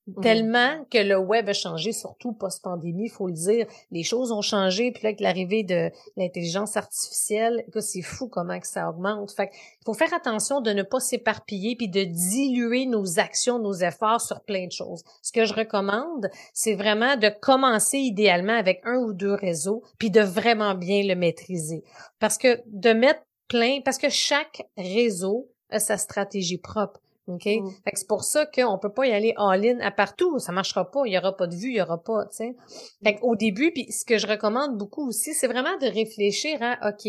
Mmh. 0.08 0.22
Tellement 0.22 0.86
que 0.90 0.98
le 0.98 1.18
web 1.18 1.50
a 1.50 1.54
changé, 1.54 1.92
surtout 1.92 2.34
post-pandémie, 2.34 3.06
il 3.06 3.10
faut 3.10 3.28
le 3.28 3.34
dire. 3.34 3.68
Les 3.92 4.04
choses 4.04 4.32
ont 4.32 4.42
changé, 4.42 4.92
puis 4.92 5.04
là, 5.04 5.10
avec 5.10 5.20
l'arrivée 5.20 5.64
de 5.64 5.92
l'intelligence 6.18 6.78
artificielle, 6.78 7.64
c'est 7.80 8.02
fou 8.02 8.28
comment 8.28 8.60
que 8.60 8.68
ça 8.68 8.90
augmente. 8.90 9.32
Fait 9.32 9.50
il 9.54 9.86
faut 9.86 9.94
faire 9.94 10.14
attention 10.14 10.62
de 10.62 10.72
ne 10.72 10.84
pas 10.84 11.00
s'éparpiller 11.00 11.76
puis 11.76 11.90
de 11.90 12.04
diluer 12.04 12.86
nos 12.86 13.20
actions, 13.20 13.60
nos 13.60 13.74
efforts 13.74 14.22
sur 14.22 14.42
plein 14.42 14.68
de 14.68 14.72
choses. 14.72 15.04
Ce 15.22 15.32
que 15.32 15.46
je 15.46 15.54
recommande, 15.54 16.30
c'est 16.54 16.76
vraiment 16.76 17.16
de 17.16 17.30
commencer 17.30 17.98
idéalement 17.98 18.58
avec 18.58 18.82
un 18.86 18.98
ou 18.98 19.14
deux 19.14 19.34
réseaux, 19.34 19.84
puis 19.98 20.10
de 20.10 20.22
vraiment 20.22 20.76
bien 20.76 21.04
le 21.04 21.16
maîtriser. 21.16 21.84
Parce 22.20 22.38
que 22.38 22.62
de 22.68 22.92
mettre 22.92 23.22
plein, 23.48 23.82
parce 23.84 23.98
que 23.98 24.10
chaque 24.10 24.68
réseau 24.78 25.50
a 25.70 25.80
sa 25.80 25.98
stratégie 25.98 26.58
propre. 26.58 27.00
OK? 27.30 27.46
Mmh. 27.46 27.70
Fait 27.84 27.92
que 27.92 28.00
c'est 28.00 28.08
pour 28.08 28.24
ça 28.24 28.46
qu'on 28.46 28.78
peut 28.78 28.92
pas 28.92 29.08
y 29.08 29.12
aller 29.12 29.34
all-in 29.38 29.80
à 29.80 29.92
partout. 29.92 30.40
Ça 30.40 30.52
marchera 30.52 30.90
pas. 30.90 31.02
Il 31.06 31.14
y 31.14 31.18
aura 31.18 31.36
pas 31.36 31.48
de 31.48 31.56
vue, 31.56 31.70
il 31.70 31.78
y 31.78 31.82
aura 31.82 32.02
pas, 32.04 32.26
tu 32.26 32.38
sais. 32.38 32.56
Fait 33.04 33.16
qu'au 33.16 33.36
début, 33.36 33.72
puis 33.72 33.92
ce 33.92 34.06
que 34.06 34.18
je 34.18 34.28
recommande 34.28 34.78
beaucoup 34.78 35.08
aussi, 35.08 35.34
c'est 35.34 35.48
vraiment 35.48 35.78
de 35.78 35.88
réfléchir 35.88 36.58
à, 36.62 36.90
OK, 36.90 37.08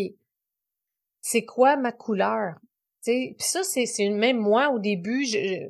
c'est 1.21 1.45
quoi 1.45 1.77
ma 1.77 1.91
couleur? 1.91 2.55
Tu 3.03 3.11
sais, 3.11 3.35
puis 3.37 3.47
ça, 3.47 3.63
c'est, 3.63 3.85
c'est 3.85 4.09
même 4.09 4.37
moi, 4.37 4.69
au 4.69 4.79
début, 4.79 5.25
je, 5.25 5.69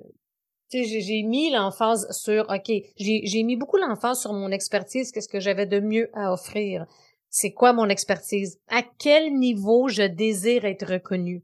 j'ai 0.72 1.24
mis 1.24 1.52
l'emphase 1.52 2.08
sur, 2.12 2.50
OK, 2.50 2.72
j'ai 2.98 3.44
mis 3.44 3.58
beaucoup 3.58 3.78
l'emphase 3.78 4.22
sur 4.22 4.34
mon 4.34 4.52
expertise, 4.52 5.12
qu'est-ce 5.12 5.30
que 5.30 5.40
j'avais 5.40 5.66
de 5.66 5.80
mieux 5.80 6.10
à 6.14 6.34
offrir? 6.34 6.86
C'est 7.30 7.52
quoi 7.52 7.74
mon 7.74 7.88
expertise? 7.88 8.60
À 8.68 8.84
quel 8.84 9.34
niveau 9.34 9.88
je 9.88 10.04
désire 10.04 10.66
être 10.66 10.94
reconnu? 10.94 11.44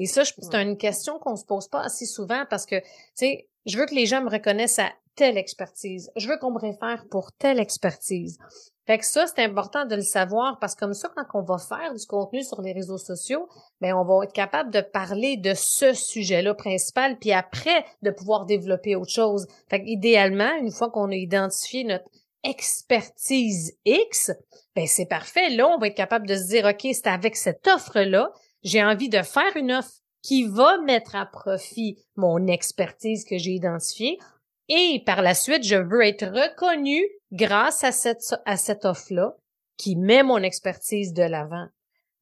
Et 0.00 0.06
ça, 0.06 0.22
c'est 0.24 0.54
une 0.54 0.78
question 0.78 1.18
qu'on 1.18 1.36
se 1.36 1.44
pose 1.44 1.68
pas 1.68 1.82
assez 1.82 2.06
souvent 2.06 2.44
parce 2.48 2.64
que, 2.64 2.80
tu 2.80 2.86
sais, 3.16 3.48
je 3.66 3.76
veux 3.76 3.84
que 3.84 3.94
les 3.94 4.06
gens 4.06 4.22
me 4.22 4.30
reconnaissent 4.30 4.78
à 4.78 4.88
telle 5.14 5.36
expertise. 5.36 6.10
Je 6.16 6.26
veux 6.26 6.38
qu'on 6.38 6.52
me 6.52 6.58
réfère 6.58 7.04
pour 7.10 7.32
telle 7.32 7.60
expertise. 7.60 8.38
Fait 8.86 8.96
que 8.96 9.04
ça, 9.04 9.26
c'est 9.26 9.44
important 9.44 9.84
de 9.84 9.94
le 9.94 10.00
savoir 10.00 10.58
parce 10.58 10.74
que 10.74 10.80
comme 10.80 10.94
ça, 10.94 11.10
quand 11.14 11.26
on 11.34 11.42
va 11.42 11.58
faire 11.58 11.92
du 11.92 12.06
contenu 12.06 12.42
sur 12.42 12.62
les 12.62 12.72
réseaux 12.72 12.96
sociaux, 12.96 13.46
ben 13.82 13.94
on 13.94 14.02
va 14.02 14.24
être 14.24 14.32
capable 14.32 14.70
de 14.70 14.80
parler 14.80 15.36
de 15.36 15.52
ce 15.52 15.92
sujet-là 15.92 16.54
principal, 16.54 17.18
puis 17.18 17.32
après 17.32 17.84
de 18.00 18.10
pouvoir 18.10 18.46
développer 18.46 18.96
autre 18.96 19.12
chose. 19.12 19.46
Fait 19.68 19.82
idéalement, 19.84 20.56
une 20.62 20.72
fois 20.72 20.88
qu'on 20.88 21.10
a 21.10 21.14
identifié 21.14 21.84
notre 21.84 22.08
expertise 22.42 23.76
X, 23.84 24.32
ben 24.74 24.86
c'est 24.86 25.04
parfait. 25.04 25.50
Là, 25.50 25.68
on 25.68 25.78
va 25.78 25.88
être 25.88 25.94
capable 25.94 26.26
de 26.26 26.36
se 26.36 26.46
dire, 26.46 26.64
OK, 26.64 26.88
c'est 26.90 27.06
avec 27.06 27.36
cette 27.36 27.68
offre-là 27.68 28.32
j'ai 28.62 28.82
envie 28.82 29.08
de 29.08 29.22
faire 29.22 29.56
une 29.56 29.72
offre 29.72 30.00
qui 30.22 30.44
va 30.44 30.78
mettre 30.78 31.16
à 31.16 31.26
profit 31.26 31.98
mon 32.16 32.46
expertise 32.46 33.24
que 33.24 33.38
j'ai 33.38 33.52
identifiée 33.52 34.18
et 34.72 35.02
par 35.04 35.20
la 35.20 35.34
suite, 35.34 35.64
je 35.64 35.74
veux 35.74 36.06
être 36.06 36.26
reconnu 36.26 37.04
grâce 37.32 37.82
à 37.82 37.90
cette, 37.90 38.36
à 38.46 38.56
cette 38.56 38.84
offre-là 38.84 39.34
qui 39.76 39.96
met 39.96 40.22
mon 40.22 40.38
expertise 40.38 41.12
de 41.12 41.24
l'avant. 41.24 41.66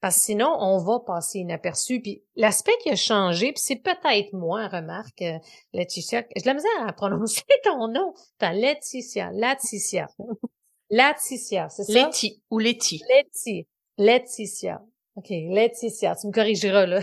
Parce 0.00 0.16
que 0.16 0.22
sinon, 0.22 0.56
on 0.58 0.78
va 0.78 1.00
passer 1.00 1.40
inaperçu. 1.40 2.00
Puis 2.00 2.24
l'aspect 2.36 2.72
qui 2.82 2.88
a 2.88 2.96
changé, 2.96 3.52
puis 3.52 3.60
c'est 3.62 3.82
peut-être 3.82 4.32
moi, 4.32 4.66
remarque, 4.68 5.20
euh, 5.20 5.38
Laetitia, 5.74 6.24
j'ai 6.36 6.44
la 6.44 6.54
misère 6.54 6.86
à 6.86 6.92
prononcer 6.94 7.42
ton 7.64 7.88
nom. 7.88 8.14
T'as 8.38 8.54
Laetitia, 8.54 9.30
Laetitia. 9.32 10.08
Laetitia, 10.90 11.68
c'est 11.68 11.84
ça? 11.84 11.92
Letty 11.92 12.42
ou 12.50 12.58
Letty. 12.58 13.02
Letty. 13.10 13.66
Laetitia. 13.98 14.80
OK, 15.18 15.30
Laetitia, 15.30 16.14
tu 16.14 16.28
me 16.28 16.32
corrigeras, 16.32 16.86
là. 16.86 17.00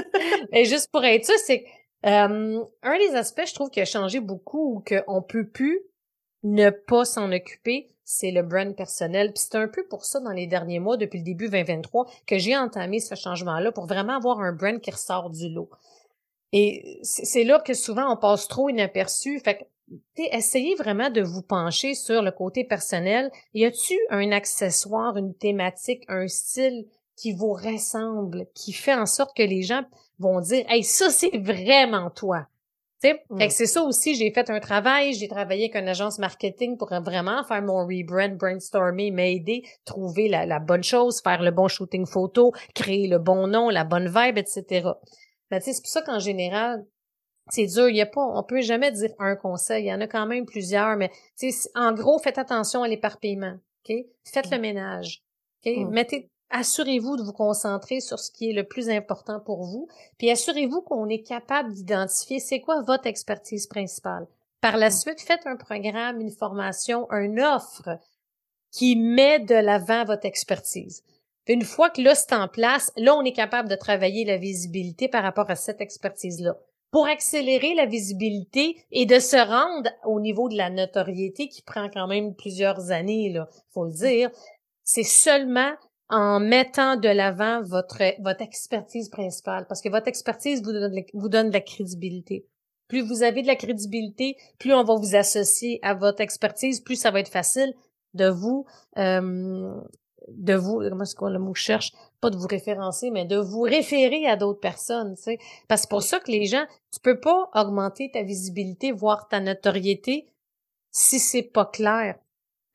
Et 0.52 0.64
juste 0.64 0.90
pour 0.90 1.04
être 1.04 1.26
ça, 1.26 1.34
c'est 1.44 1.66
euh, 2.06 2.64
un 2.82 2.98
des 2.98 3.14
aspects, 3.14 3.46
je 3.46 3.54
trouve, 3.54 3.68
qui 3.68 3.82
a 3.82 3.84
changé 3.84 4.20
beaucoup 4.20 4.76
ou 4.76 4.84
qu'on 4.86 5.20
peut 5.20 5.46
plus 5.46 5.82
ne 6.44 6.70
pas 6.70 7.04
s'en 7.04 7.30
occuper, 7.30 7.90
c'est 8.04 8.30
le 8.30 8.42
brand 8.42 8.74
personnel. 8.74 9.34
Puis 9.34 9.44
c'est 9.44 9.58
un 9.58 9.68
peu 9.68 9.86
pour 9.86 10.06
ça 10.06 10.18
dans 10.20 10.32
les 10.32 10.46
derniers 10.46 10.80
mois, 10.80 10.96
depuis 10.96 11.18
le 11.18 11.24
début 11.24 11.50
2023, 11.50 12.06
que 12.26 12.38
j'ai 12.38 12.56
entamé 12.56 13.00
ce 13.00 13.14
changement-là 13.14 13.70
pour 13.70 13.84
vraiment 13.84 14.16
avoir 14.16 14.40
un 14.40 14.52
brand 14.52 14.80
qui 14.80 14.90
ressort 14.90 15.28
du 15.28 15.50
lot. 15.50 15.68
Et 16.52 17.00
c'est 17.02 17.44
là 17.44 17.60
que 17.60 17.74
souvent 17.74 18.10
on 18.10 18.16
passe 18.16 18.48
trop 18.48 18.70
inaperçu. 18.70 19.40
Fait 19.40 19.58
que 19.58 19.64
essayez 20.16 20.74
vraiment 20.74 21.10
de 21.10 21.20
vous 21.20 21.42
pencher 21.42 21.92
sur 21.92 22.22
le 22.22 22.30
côté 22.30 22.64
personnel. 22.64 23.30
Y 23.52 23.66
a-tu 23.66 23.98
un 24.08 24.32
accessoire, 24.32 25.18
une 25.18 25.34
thématique, 25.34 26.04
un 26.08 26.28
style 26.28 26.86
qui 27.18 27.32
vous 27.32 27.52
ressemble, 27.52 28.46
qui 28.54 28.72
fait 28.72 28.94
en 28.94 29.06
sorte 29.06 29.36
que 29.36 29.42
les 29.42 29.62
gens 29.62 29.82
vont 30.18 30.40
dire, 30.40 30.64
hey, 30.68 30.84
ça 30.84 31.10
c'est 31.10 31.36
vraiment 31.36 32.10
toi. 32.10 32.46
Mm. 33.04 33.48
c'est 33.48 33.66
ça 33.66 33.82
aussi, 33.82 34.16
j'ai 34.16 34.32
fait 34.32 34.50
un 34.50 34.58
travail, 34.58 35.12
j'ai 35.14 35.28
travaillé 35.28 35.64
avec 35.64 35.76
une 35.76 35.88
agence 35.88 36.18
marketing 36.18 36.76
pour 36.76 36.88
vraiment 36.88 37.44
faire 37.44 37.62
mon 37.62 37.86
rebrand, 37.86 38.36
brainstormer, 38.36 39.12
m'aider, 39.12 39.62
trouver 39.84 40.28
la, 40.28 40.46
la, 40.46 40.58
bonne 40.58 40.82
chose, 40.82 41.20
faire 41.22 41.42
le 41.42 41.52
bon 41.52 41.68
shooting 41.68 42.06
photo, 42.06 42.52
créer 42.74 43.06
le 43.06 43.18
bon 43.18 43.46
nom, 43.46 43.68
la 43.68 43.84
bonne 43.84 44.08
vibe, 44.08 44.38
etc. 44.38 44.88
Ben, 45.50 45.60
c'est 45.60 45.80
pour 45.80 45.90
ça 45.90 46.02
qu'en 46.02 46.18
général, 46.18 46.84
c'est 47.50 47.66
dur. 47.66 47.88
Il 47.88 47.96
y 47.96 48.00
a 48.00 48.06
pas, 48.06 48.20
on 48.20 48.42
peut 48.42 48.60
jamais 48.62 48.90
dire 48.90 49.10
un 49.20 49.36
conseil. 49.36 49.84
Il 49.84 49.88
y 49.88 49.94
en 49.94 50.00
a 50.00 50.08
quand 50.08 50.26
même 50.26 50.44
plusieurs, 50.44 50.96
mais 50.96 51.10
en 51.76 51.92
gros, 51.92 52.18
faites 52.18 52.38
attention 52.38 52.82
à 52.82 52.88
l'éparpillement. 52.88 53.58
ok? 53.88 53.96
Faites 54.24 54.50
le 54.50 54.58
mm. 54.58 54.60
ménage. 54.60 55.22
ok? 55.64 55.72
Mm. 55.76 55.90
Mettez 55.90 56.30
assurez-vous 56.50 57.16
de 57.16 57.22
vous 57.22 57.32
concentrer 57.32 58.00
sur 58.00 58.18
ce 58.18 58.30
qui 58.30 58.50
est 58.50 58.54
le 58.54 58.64
plus 58.64 58.88
important 58.88 59.40
pour 59.40 59.64
vous, 59.64 59.88
puis 60.18 60.30
assurez-vous 60.30 60.82
qu'on 60.82 61.08
est 61.08 61.22
capable 61.22 61.72
d'identifier 61.72 62.40
c'est 62.40 62.60
quoi 62.60 62.82
votre 62.82 63.06
expertise 63.06 63.66
principale. 63.66 64.26
Par 64.60 64.76
la 64.76 64.88
mm. 64.88 64.92
suite, 64.92 65.20
faites 65.20 65.46
un 65.46 65.56
programme, 65.56 66.20
une 66.20 66.30
formation, 66.30 67.10
une 67.10 67.40
offre 67.40 67.98
qui 68.70 68.96
met 68.96 69.38
de 69.38 69.54
l'avant 69.54 70.04
votre 70.04 70.26
expertise. 70.26 71.02
Une 71.46 71.62
fois 71.62 71.88
que 71.88 72.02
là, 72.02 72.14
c'est 72.14 72.34
en 72.34 72.46
place, 72.46 72.92
là, 72.96 73.14
on 73.14 73.24
est 73.24 73.32
capable 73.32 73.68
de 73.68 73.74
travailler 73.74 74.24
la 74.24 74.36
visibilité 74.36 75.08
par 75.08 75.22
rapport 75.22 75.50
à 75.50 75.56
cette 75.56 75.80
expertise-là. 75.80 76.56
Pour 76.90 77.06
accélérer 77.06 77.74
la 77.74 77.86
visibilité 77.86 78.76
et 78.90 79.06
de 79.06 79.18
se 79.18 79.36
rendre 79.36 79.90
au 80.04 80.20
niveau 80.20 80.48
de 80.48 80.56
la 80.56 80.70
notoriété 80.70 81.48
qui 81.48 81.62
prend 81.62 81.88
quand 81.88 82.06
même 82.06 82.34
plusieurs 82.34 82.90
années, 82.90 83.30
là, 83.30 83.48
faut 83.70 83.84
le 83.84 83.92
dire, 83.92 84.30
c'est 84.84 85.04
seulement 85.04 85.72
en 86.10 86.40
mettant 86.40 86.96
de 86.96 87.08
l'avant 87.08 87.62
votre, 87.62 88.02
votre 88.22 88.42
expertise 88.42 89.08
principale, 89.08 89.66
parce 89.66 89.82
que 89.82 89.88
votre 89.88 90.08
expertise 90.08 90.62
vous 90.62 91.28
donne, 91.28 91.48
de 91.48 91.54
la 91.54 91.60
crédibilité. 91.60 92.46
Plus 92.88 93.02
vous 93.02 93.22
avez 93.22 93.42
de 93.42 93.46
la 93.46 93.56
crédibilité, 93.56 94.36
plus 94.58 94.72
on 94.72 94.84
va 94.84 94.94
vous 94.94 95.14
associer 95.14 95.78
à 95.82 95.94
votre 95.94 96.22
expertise, 96.22 96.80
plus 96.80 96.96
ça 96.96 97.10
va 97.10 97.20
être 97.20 97.28
facile 97.28 97.74
de 98.14 98.28
vous, 98.28 98.64
euh, 98.96 99.78
de 100.28 100.54
vous, 100.54 100.80
comment 100.88 101.02
est-ce 101.02 101.14
qu'on 101.14 101.28
le 101.28 101.38
mot 101.38 101.54
cherche, 101.54 101.92
pas 102.22 102.30
de 102.30 102.36
vous 102.36 102.46
référencer, 102.46 103.10
mais 103.10 103.26
de 103.26 103.36
vous 103.36 103.60
référer 103.60 104.26
à 104.26 104.36
d'autres 104.36 104.60
personnes, 104.60 105.14
tu 105.16 105.22
sais. 105.22 105.38
Parce 105.68 105.82
que 105.82 105.84
c'est 105.84 105.90
pour 105.90 106.02
ça 106.02 106.20
que 106.20 106.30
les 106.30 106.46
gens, 106.46 106.64
tu 106.90 107.00
peux 107.00 107.20
pas 107.20 107.50
augmenter 107.54 108.10
ta 108.10 108.22
visibilité, 108.22 108.92
voire 108.92 109.28
ta 109.28 109.40
notoriété, 109.40 110.26
si 110.90 111.18
c'est 111.18 111.42
pas 111.42 111.66
clair. 111.66 112.18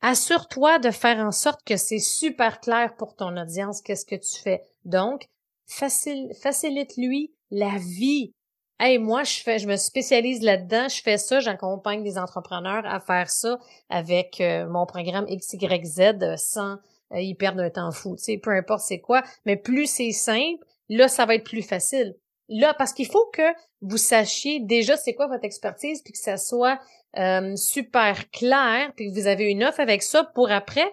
Assure-toi 0.00 0.78
de 0.78 0.90
faire 0.90 1.18
en 1.18 1.32
sorte 1.32 1.62
que 1.64 1.76
c'est 1.76 1.98
super 1.98 2.60
clair 2.60 2.94
pour 2.96 3.16
ton 3.16 3.36
audience 3.36 3.80
qu'est-ce 3.80 4.04
que 4.04 4.16
tu 4.16 4.40
fais. 4.40 4.62
Donc, 4.84 5.26
facilite-lui 5.66 7.32
la 7.50 7.76
vie. 7.78 8.32
Hey, 8.80 8.98
moi, 8.98 9.22
je 9.22 9.40
fais, 9.40 9.58
je 9.58 9.68
me 9.68 9.76
spécialise 9.76 10.42
là-dedans, 10.42 10.88
je 10.88 11.00
fais 11.00 11.16
ça, 11.16 11.38
j'accompagne 11.38 12.02
des 12.02 12.18
entrepreneurs 12.18 12.84
à 12.84 12.98
faire 12.98 13.30
ça 13.30 13.58
avec 13.88 14.40
euh, 14.40 14.66
mon 14.66 14.84
programme 14.84 15.26
XYZ 15.26 16.00
euh, 16.20 16.36
sans 16.36 16.78
euh, 17.12 17.20
y 17.20 17.34
perdre 17.34 17.62
un 17.62 17.70
temps 17.70 17.92
fou, 17.92 18.16
tu 18.16 18.24
sais, 18.24 18.38
peu 18.38 18.50
importe 18.50 18.80
c'est 18.80 18.98
quoi, 18.98 19.22
mais 19.46 19.56
plus 19.56 19.86
c'est 19.86 20.10
simple, 20.10 20.64
là, 20.88 21.06
ça 21.06 21.24
va 21.24 21.36
être 21.36 21.44
plus 21.44 21.62
facile. 21.62 22.16
Là, 22.48 22.74
parce 22.74 22.92
qu'il 22.92 23.06
faut 23.06 23.30
que 23.32 23.42
vous 23.80 23.96
sachiez 23.96 24.60
déjà 24.60 24.96
c'est 24.96 25.14
quoi 25.14 25.28
votre 25.28 25.44
expertise, 25.44 26.02
puis 26.02 26.12
que 26.12 26.18
ça 26.18 26.36
soit 26.36 26.80
euh, 27.18 27.56
super 27.56 28.30
clair, 28.30 28.92
puis 28.96 29.08
vous 29.08 29.26
avez 29.26 29.50
une 29.50 29.64
offre 29.64 29.80
avec 29.80 30.02
ça 30.02 30.24
pour 30.34 30.50
après 30.50 30.90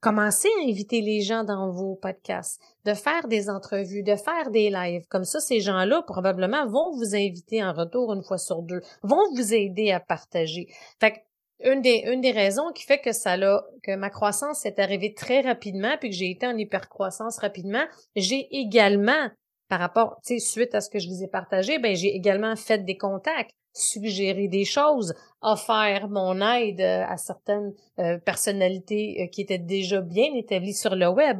commencer 0.00 0.48
à 0.60 0.68
inviter 0.68 1.00
les 1.00 1.20
gens 1.20 1.44
dans 1.44 1.70
vos 1.70 1.96
podcasts, 1.96 2.60
de 2.84 2.94
faire 2.94 3.26
des 3.26 3.50
entrevues, 3.50 4.02
de 4.04 4.14
faire 4.14 4.50
des 4.50 4.70
lives. 4.70 5.06
Comme 5.08 5.24
ça, 5.24 5.40
ces 5.40 5.60
gens-là, 5.60 6.02
probablement, 6.02 6.66
vont 6.66 6.92
vous 6.96 7.16
inviter 7.16 7.64
en 7.64 7.72
retour 7.72 8.12
une 8.12 8.22
fois 8.22 8.38
sur 8.38 8.62
deux, 8.62 8.80
vont 9.02 9.22
vous 9.34 9.54
aider 9.54 9.90
à 9.90 10.00
partager. 10.00 10.68
Fait 11.00 11.12
que 11.12 11.18
une 11.60 11.82
des, 11.82 12.04
une 12.06 12.20
des 12.20 12.30
raisons 12.30 12.70
qui 12.72 12.84
fait 12.84 13.00
que 13.00 13.12
ça 13.12 13.36
l'a, 13.36 13.64
que 13.82 13.96
ma 13.96 14.10
croissance 14.10 14.64
est 14.64 14.78
arrivée 14.78 15.12
très 15.14 15.40
rapidement 15.40 15.96
puis 15.98 16.10
que 16.10 16.14
j'ai 16.14 16.30
été 16.30 16.46
en 16.46 16.56
hypercroissance 16.56 17.38
rapidement, 17.38 17.84
j'ai 18.14 18.46
également, 18.52 19.28
par 19.68 19.80
rapport, 19.80 20.18
tu 20.24 20.38
sais, 20.38 20.46
suite 20.46 20.74
à 20.74 20.80
ce 20.80 20.90
que 20.90 20.98
je 20.98 21.08
vous 21.08 21.22
ai 21.22 21.28
partagé, 21.28 21.78
ben, 21.78 21.94
j'ai 21.94 22.14
également 22.14 22.56
fait 22.56 22.84
des 22.84 22.96
contacts 22.96 23.52
suggérer 23.78 24.48
des 24.48 24.64
choses, 24.64 25.14
offert 25.40 26.08
mon 26.08 26.40
aide 26.40 26.80
euh, 26.80 27.04
à 27.06 27.16
certaines 27.16 27.72
euh, 27.98 28.18
personnalités 28.18 29.22
euh, 29.22 29.26
qui 29.28 29.42
étaient 29.42 29.58
déjà 29.58 30.00
bien 30.00 30.34
établies 30.34 30.74
sur 30.74 30.94
le 30.94 31.08
web. 31.08 31.38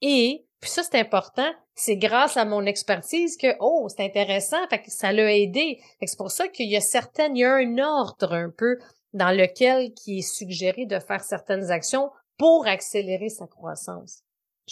Et 0.00 0.44
puis 0.60 0.70
ça, 0.70 0.82
c'est 0.82 0.98
important. 0.98 1.50
C'est 1.74 1.96
grâce 1.96 2.36
à 2.36 2.44
mon 2.44 2.66
expertise 2.66 3.36
que, 3.36 3.56
oh, 3.60 3.88
c'est 3.88 4.04
intéressant, 4.04 4.58
fait 4.68 4.82
que 4.82 4.90
ça 4.90 5.12
l'a 5.12 5.34
aidé. 5.34 5.80
C'est 6.04 6.18
pour 6.18 6.30
ça 6.30 6.48
qu'il 6.48 6.70
y 6.70 6.76
a 6.76 6.80
certaines, 6.80 7.36
il 7.36 7.40
y 7.40 7.44
a 7.44 7.54
un 7.54 7.78
ordre 7.78 8.32
un 8.32 8.50
peu 8.50 8.78
dans 9.14 9.30
lequel 9.30 9.92
qui 9.94 10.18
est 10.18 10.22
suggéré 10.22 10.86
de 10.86 10.98
faire 10.98 11.24
certaines 11.24 11.70
actions 11.70 12.10
pour 12.38 12.66
accélérer 12.66 13.28
sa 13.28 13.46
croissance. 13.46 14.22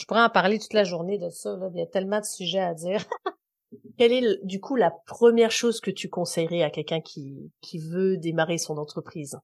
Je 0.00 0.06
pourrais 0.06 0.22
en 0.22 0.30
parler 0.30 0.58
toute 0.58 0.72
la 0.72 0.84
journée 0.84 1.18
de 1.18 1.28
ça, 1.28 1.56
là. 1.56 1.68
il 1.74 1.78
y 1.78 1.82
a 1.82 1.86
tellement 1.86 2.20
de 2.20 2.24
sujets 2.24 2.60
à 2.60 2.72
dire. 2.72 3.04
Quelle 3.98 4.12
est 4.12 4.44
du 4.44 4.58
coup 4.58 4.74
la 4.74 4.90
première 5.06 5.50
chose 5.50 5.78
que 5.80 5.90
tu 5.90 6.08
conseillerais 6.08 6.62
à 6.62 6.70
quelqu'un 6.70 7.02
qui, 7.02 7.52
qui 7.60 7.78
veut 7.78 8.16
démarrer 8.16 8.56
son 8.56 8.78
entreprise? 8.78 9.38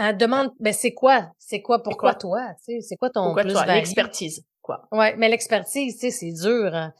Euh, 0.00 0.12
Demande, 0.14 0.52
ben 0.58 0.72
c'est 0.72 0.94
quoi, 0.94 1.30
c'est 1.38 1.60
quoi, 1.60 1.82
pourquoi 1.82 2.14
toi, 2.14 2.54
tu 2.64 2.76
sais, 2.76 2.80
c'est 2.80 2.96
quoi 2.96 3.10
ton 3.10 3.26
pourquoi 3.26 3.44
toi, 3.44 3.66
l'expertise, 3.66 4.44
quoi. 4.62 4.88
Ouais, 4.90 5.14
mais 5.16 5.28
l'expertise, 5.28 5.94
tu 5.94 6.00
sais, 6.00 6.10
c'est 6.10 6.32
dur. 6.32 6.74
Hein. 6.74 6.94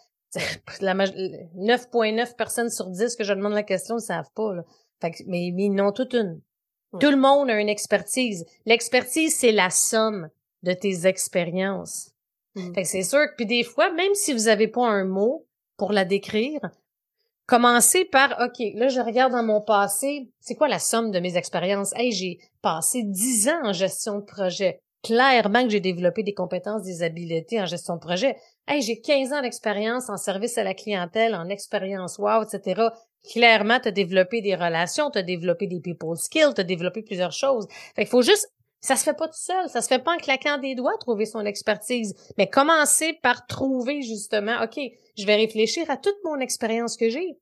La 0.80 0.94
9.9 0.94 2.36
personnes 2.36 2.68
sur 2.68 2.90
10 2.90 3.16
que 3.16 3.24
je 3.24 3.32
demande 3.32 3.54
la 3.54 3.62
question 3.62 3.94
ne 3.94 4.00
savent 4.00 4.30
pas. 4.34 4.54
Là. 4.54 4.62
Fait 5.00 5.10
que, 5.10 5.22
mais, 5.26 5.52
mais 5.54 5.64
ils 5.64 5.74
n'ont 5.74 5.92
toute 5.92 6.12
une. 6.12 6.40
Tout 7.00 7.10
le 7.10 7.16
monde 7.16 7.50
a 7.50 7.58
une 7.58 7.68
expertise. 7.68 8.44
L'expertise, 8.66 9.34
c'est 9.34 9.52
la 9.52 9.70
somme 9.70 10.28
de 10.62 10.72
tes 10.72 11.06
expériences. 11.06 12.13
Mmh. 12.54 12.74
Fait 12.74 12.82
que 12.82 12.88
c'est 12.88 13.02
sûr 13.02 13.26
que 13.28 13.34
puis 13.36 13.46
des 13.46 13.64
fois, 13.64 13.92
même 13.92 14.14
si 14.14 14.32
vous 14.32 14.48
avez 14.48 14.68
pas 14.68 14.86
un 14.86 15.04
mot, 15.04 15.46
pour 15.76 15.92
la 15.92 16.04
décrire, 16.04 16.60
commencez 17.46 18.04
par, 18.04 18.36
OK, 18.40 18.64
là, 18.74 18.88
je 18.88 19.00
regarde 19.00 19.32
dans 19.32 19.42
mon 19.42 19.60
passé, 19.60 20.30
c'est 20.40 20.54
quoi 20.54 20.68
la 20.68 20.78
somme 20.78 21.10
de 21.10 21.20
mes 21.20 21.36
expériences? 21.36 21.92
Hey, 21.96 22.12
j'ai 22.12 22.38
passé 22.62 23.02
dix 23.04 23.48
ans 23.48 23.60
en 23.64 23.72
gestion 23.72 24.18
de 24.18 24.24
projet. 24.24 24.80
Clairement 25.02 25.64
que 25.64 25.68
j'ai 25.68 25.80
développé 25.80 26.22
des 26.22 26.32
compétences, 26.32 26.82
des 26.82 27.02
habiletés 27.02 27.60
en 27.60 27.66
gestion 27.66 27.96
de 27.96 28.00
projet. 28.00 28.36
Hey, 28.66 28.80
j'ai 28.80 29.00
15 29.00 29.34
ans 29.34 29.42
d'expérience 29.42 30.08
en 30.08 30.16
service 30.16 30.56
à 30.56 30.64
la 30.64 30.72
clientèle, 30.72 31.34
en 31.34 31.48
expérience 31.50 32.18
wow, 32.18 32.42
etc. 32.42 32.88
Clairement, 33.30 33.80
tu 33.80 33.88
as 33.88 33.92
développé 33.92 34.40
des 34.40 34.54
relations, 34.54 35.10
tu 35.10 35.18
as 35.18 35.22
développé 35.22 35.66
des 35.66 35.80
people 35.80 36.16
skills, 36.16 36.54
tu 36.54 36.60
as 36.62 36.64
développé 36.64 37.02
plusieurs 37.02 37.32
choses. 37.32 37.66
Fait 37.94 38.04
qu'il 38.04 38.10
faut 38.10 38.22
juste 38.22 38.50
ça 38.84 38.96
se 38.96 39.04
fait 39.04 39.14
pas 39.14 39.28
tout 39.28 39.38
seul, 39.38 39.70
ça 39.70 39.80
se 39.80 39.88
fait 39.88 39.98
pas 39.98 40.12
en 40.12 40.18
claquant 40.18 40.58
des 40.58 40.74
doigts 40.74 40.98
trouver 41.00 41.24
son 41.24 41.46
expertise, 41.46 42.14
mais 42.36 42.50
commencer 42.50 43.18
par 43.22 43.46
trouver 43.46 44.02
justement, 44.02 44.62
OK, 44.62 44.78
je 45.16 45.24
vais 45.24 45.36
réfléchir 45.36 45.88
à 45.88 45.96
toute 45.96 46.18
mon 46.22 46.38
expérience 46.38 46.98
que 46.98 47.08
j'ai. 47.08 47.38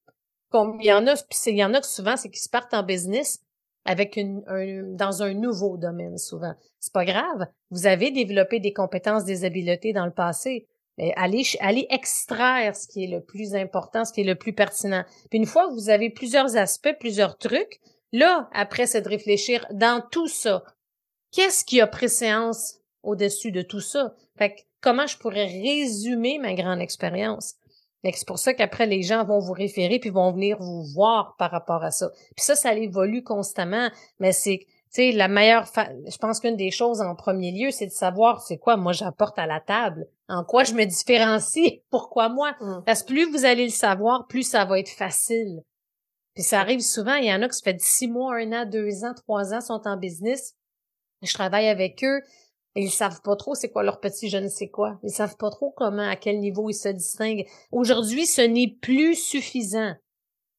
Il 0.54 0.84
y 0.86 0.92
en 0.92 1.04
a, 1.08 1.14
il 1.46 1.56
y 1.56 1.64
en 1.64 1.74
a 1.74 1.82
souvent, 1.82 2.16
c'est 2.16 2.28
qu'ils 2.28 2.42
se 2.42 2.48
partent 2.48 2.74
en 2.74 2.84
business 2.84 3.40
avec 3.84 4.16
une, 4.16 4.44
un, 4.46 4.94
dans 4.94 5.24
un 5.24 5.34
nouveau 5.34 5.76
domaine 5.78 6.16
souvent. 6.16 6.54
C'est 6.78 6.92
pas 6.92 7.04
grave. 7.04 7.48
Vous 7.72 7.88
avez 7.88 8.12
développé 8.12 8.60
des 8.60 8.72
compétences, 8.72 9.24
des 9.24 9.44
habiletés 9.44 9.92
dans 9.92 10.06
le 10.06 10.12
passé. 10.12 10.68
Mais 10.96 11.12
allez, 11.16 11.42
allez 11.58 11.88
extraire 11.90 12.76
ce 12.76 12.86
qui 12.86 13.02
est 13.02 13.08
le 13.08 13.20
plus 13.20 13.56
important, 13.56 14.04
ce 14.04 14.12
qui 14.12 14.20
est 14.20 14.24
le 14.24 14.36
plus 14.36 14.52
pertinent. 14.52 15.04
Puis 15.28 15.40
une 15.40 15.46
fois 15.46 15.66
que 15.66 15.72
vous 15.72 15.90
avez 15.90 16.10
plusieurs 16.10 16.56
aspects, 16.56 16.94
plusieurs 17.00 17.36
trucs, 17.36 17.80
là, 18.12 18.48
après, 18.52 18.86
c'est 18.86 19.02
de 19.02 19.08
réfléchir 19.08 19.66
dans 19.72 20.00
tout 20.08 20.28
ça 20.28 20.62
qu'est-ce 21.32 21.64
qui 21.64 21.80
a 21.80 21.86
préséance 21.86 22.76
au-dessus 23.02 23.50
de 23.50 23.62
tout 23.62 23.80
ça? 23.80 24.14
Fait 24.36 24.54
que 24.54 24.60
comment 24.80 25.06
je 25.06 25.18
pourrais 25.18 25.46
résumer 25.46 26.38
ma 26.38 26.54
grande 26.54 26.80
expérience? 26.80 27.54
C'est 28.04 28.26
pour 28.26 28.38
ça 28.38 28.52
qu'après, 28.52 28.86
les 28.86 29.02
gens 29.02 29.24
vont 29.24 29.38
vous 29.38 29.52
référer 29.52 30.00
puis 30.00 30.10
vont 30.10 30.32
venir 30.32 30.58
vous 30.58 30.82
voir 30.92 31.36
par 31.38 31.52
rapport 31.52 31.84
à 31.84 31.92
ça. 31.92 32.10
Puis 32.36 32.44
ça, 32.44 32.56
ça 32.56 32.74
évolue 32.74 33.22
constamment, 33.22 33.90
mais 34.18 34.32
c'est 34.32 34.66
tu 34.92 34.96
sais, 34.96 35.12
la 35.12 35.26
meilleure, 35.26 35.64
je 35.64 36.18
pense 36.18 36.38
qu'une 36.38 36.56
des 36.56 36.70
choses 36.70 37.00
en 37.00 37.14
premier 37.14 37.50
lieu, 37.50 37.70
c'est 37.70 37.86
de 37.86 37.92
savoir 37.92 38.42
c'est 38.42 38.58
quoi 38.58 38.76
moi 38.76 38.92
j'apporte 38.92 39.38
à 39.38 39.46
la 39.46 39.58
table, 39.58 40.06
en 40.28 40.44
quoi 40.44 40.64
je 40.64 40.74
me 40.74 40.84
différencie, 40.84 41.80
pourquoi 41.90 42.28
moi? 42.28 42.54
Mmh. 42.60 42.82
Parce 42.84 43.02
que 43.02 43.06
plus 43.06 43.30
vous 43.30 43.46
allez 43.46 43.64
le 43.64 43.70
savoir, 43.70 44.26
plus 44.26 44.42
ça 44.42 44.66
va 44.66 44.78
être 44.78 44.90
facile. 44.90 45.62
Puis 46.34 46.42
ça 46.42 46.60
arrive 46.60 46.80
souvent, 46.80 47.14
il 47.14 47.24
y 47.24 47.32
en 47.32 47.40
a 47.40 47.48
qui 47.48 47.56
se 47.56 47.62
fait 47.62 47.80
six 47.80 48.06
mois, 48.06 48.36
un 48.36 48.52
an, 48.52 48.66
deux 48.66 49.04
ans, 49.04 49.14
trois 49.14 49.54
ans, 49.54 49.62
sont 49.62 49.80
en 49.86 49.96
business. 49.96 50.56
Je 51.22 51.34
travaille 51.34 51.68
avec 51.68 52.02
eux, 52.04 52.20
et 52.74 52.82
ils 52.82 52.90
savent 52.90 53.20
pas 53.22 53.36
trop 53.36 53.54
c'est 53.54 53.70
quoi 53.70 53.82
leur 53.82 54.00
petit 54.00 54.28
je 54.28 54.38
ne 54.38 54.48
sais 54.48 54.68
quoi. 54.68 54.98
Ils 55.02 55.10
savent 55.10 55.36
pas 55.36 55.50
trop 55.50 55.70
comment, 55.70 56.08
à 56.08 56.16
quel 56.16 56.38
niveau 56.40 56.70
ils 56.70 56.74
se 56.74 56.88
distinguent. 56.88 57.46
Aujourd'hui, 57.70 58.26
ce 58.26 58.40
n'est 58.40 58.74
plus 58.80 59.14
suffisant. 59.14 59.94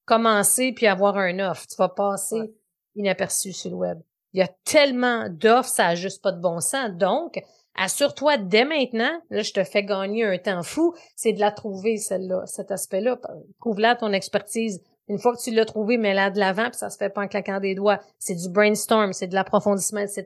Commencer 0.05 0.73
puis 0.73 0.87
avoir 0.87 1.17
un 1.17 1.39
offre. 1.39 1.65
Tu 1.67 1.75
vas 1.77 1.89
passer 1.89 2.53
inaperçu 2.95 3.53
sur 3.53 3.71
le 3.71 3.77
web. 3.77 3.99
Il 4.33 4.39
y 4.39 4.43
a 4.43 4.49
tellement 4.63 5.27
d'offres, 5.29 5.69
ça 5.69 5.85
n'a 5.85 5.95
juste 5.95 6.21
pas 6.21 6.31
de 6.31 6.41
bon 6.41 6.59
sens. 6.59 6.91
Donc, 6.91 7.41
assure-toi 7.75 8.37
dès 8.37 8.65
maintenant, 8.65 9.21
là, 9.29 9.41
je 9.41 9.53
te 9.53 9.63
fais 9.63 9.83
gagner 9.83 10.23
un 10.23 10.37
temps 10.37 10.63
fou, 10.63 10.93
c'est 11.15 11.33
de 11.33 11.39
la 11.39 11.51
trouver, 11.51 11.97
celle-là, 11.97 12.45
cet 12.45 12.71
aspect-là. 12.71 13.19
Trouve-la 13.59 13.95
ton 13.95 14.11
expertise. 14.11 14.81
Une 15.09 15.19
fois 15.19 15.35
que 15.35 15.41
tu 15.41 15.51
l'as 15.51 15.65
trouvé, 15.65 15.97
mets-la 15.97 16.29
de 16.29 16.39
l'avant, 16.39 16.69
puis 16.69 16.77
ça 16.77 16.89
se 16.89 16.97
fait 16.97 17.09
pas 17.09 17.23
en 17.23 17.27
claquant 17.27 17.59
des 17.59 17.75
doigts. 17.75 17.99
C'est 18.19 18.35
du 18.35 18.49
brainstorm, 18.49 19.11
c'est 19.11 19.27
de 19.27 19.35
l'approfondissement, 19.35 19.99
etc. 19.99 20.25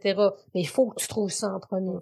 Mais 0.54 0.62
il 0.62 0.68
faut 0.68 0.90
que 0.90 1.02
tu 1.02 1.08
trouves 1.08 1.32
ça 1.32 1.54
en 1.54 1.60
premier. 1.60 1.98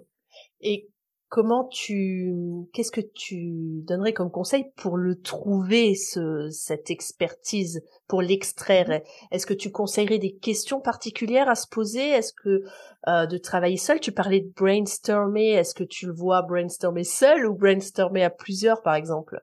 Et 0.60 0.88
comment 1.28 1.64
tu, 1.64 2.34
qu'est-ce 2.72 2.92
que 2.92 3.00
tu 3.00 3.82
donnerais 3.82 4.12
comme 4.12 4.30
conseil 4.30 4.72
pour 4.76 4.96
le 4.96 5.20
trouver, 5.20 5.94
ce, 5.94 6.48
cette 6.50 6.90
expertise, 6.90 7.82
pour 8.08 8.20
l'extraire? 8.22 8.88
Mmh 8.88 9.00
Est-ce 9.30 9.46
que 9.46 9.54
tu 9.54 9.70
conseillerais 9.70 10.18
des 10.18 10.36
questions 10.36 10.80
particulières 10.80 11.48
à 11.48 11.54
se 11.54 11.66
poser? 11.68 12.08
Est-ce 12.10 12.32
que 12.32 12.62
euh, 13.08 13.26
de 13.26 13.38
travailler 13.38 13.78
seul? 13.78 14.00
Tu 14.00 14.12
parlais 14.12 14.40
de 14.40 14.52
brainstormer. 14.54 15.52
Est-ce 15.52 15.74
que 15.74 15.84
tu 15.84 16.06
le 16.06 16.12
vois 16.12 16.42
brainstormer 16.42 17.04
seul 17.04 17.46
ou 17.46 17.54
brainstormer 17.54 18.22
à 18.22 18.30
plusieurs, 18.30 18.82
par 18.82 18.94
exemple? 18.94 19.40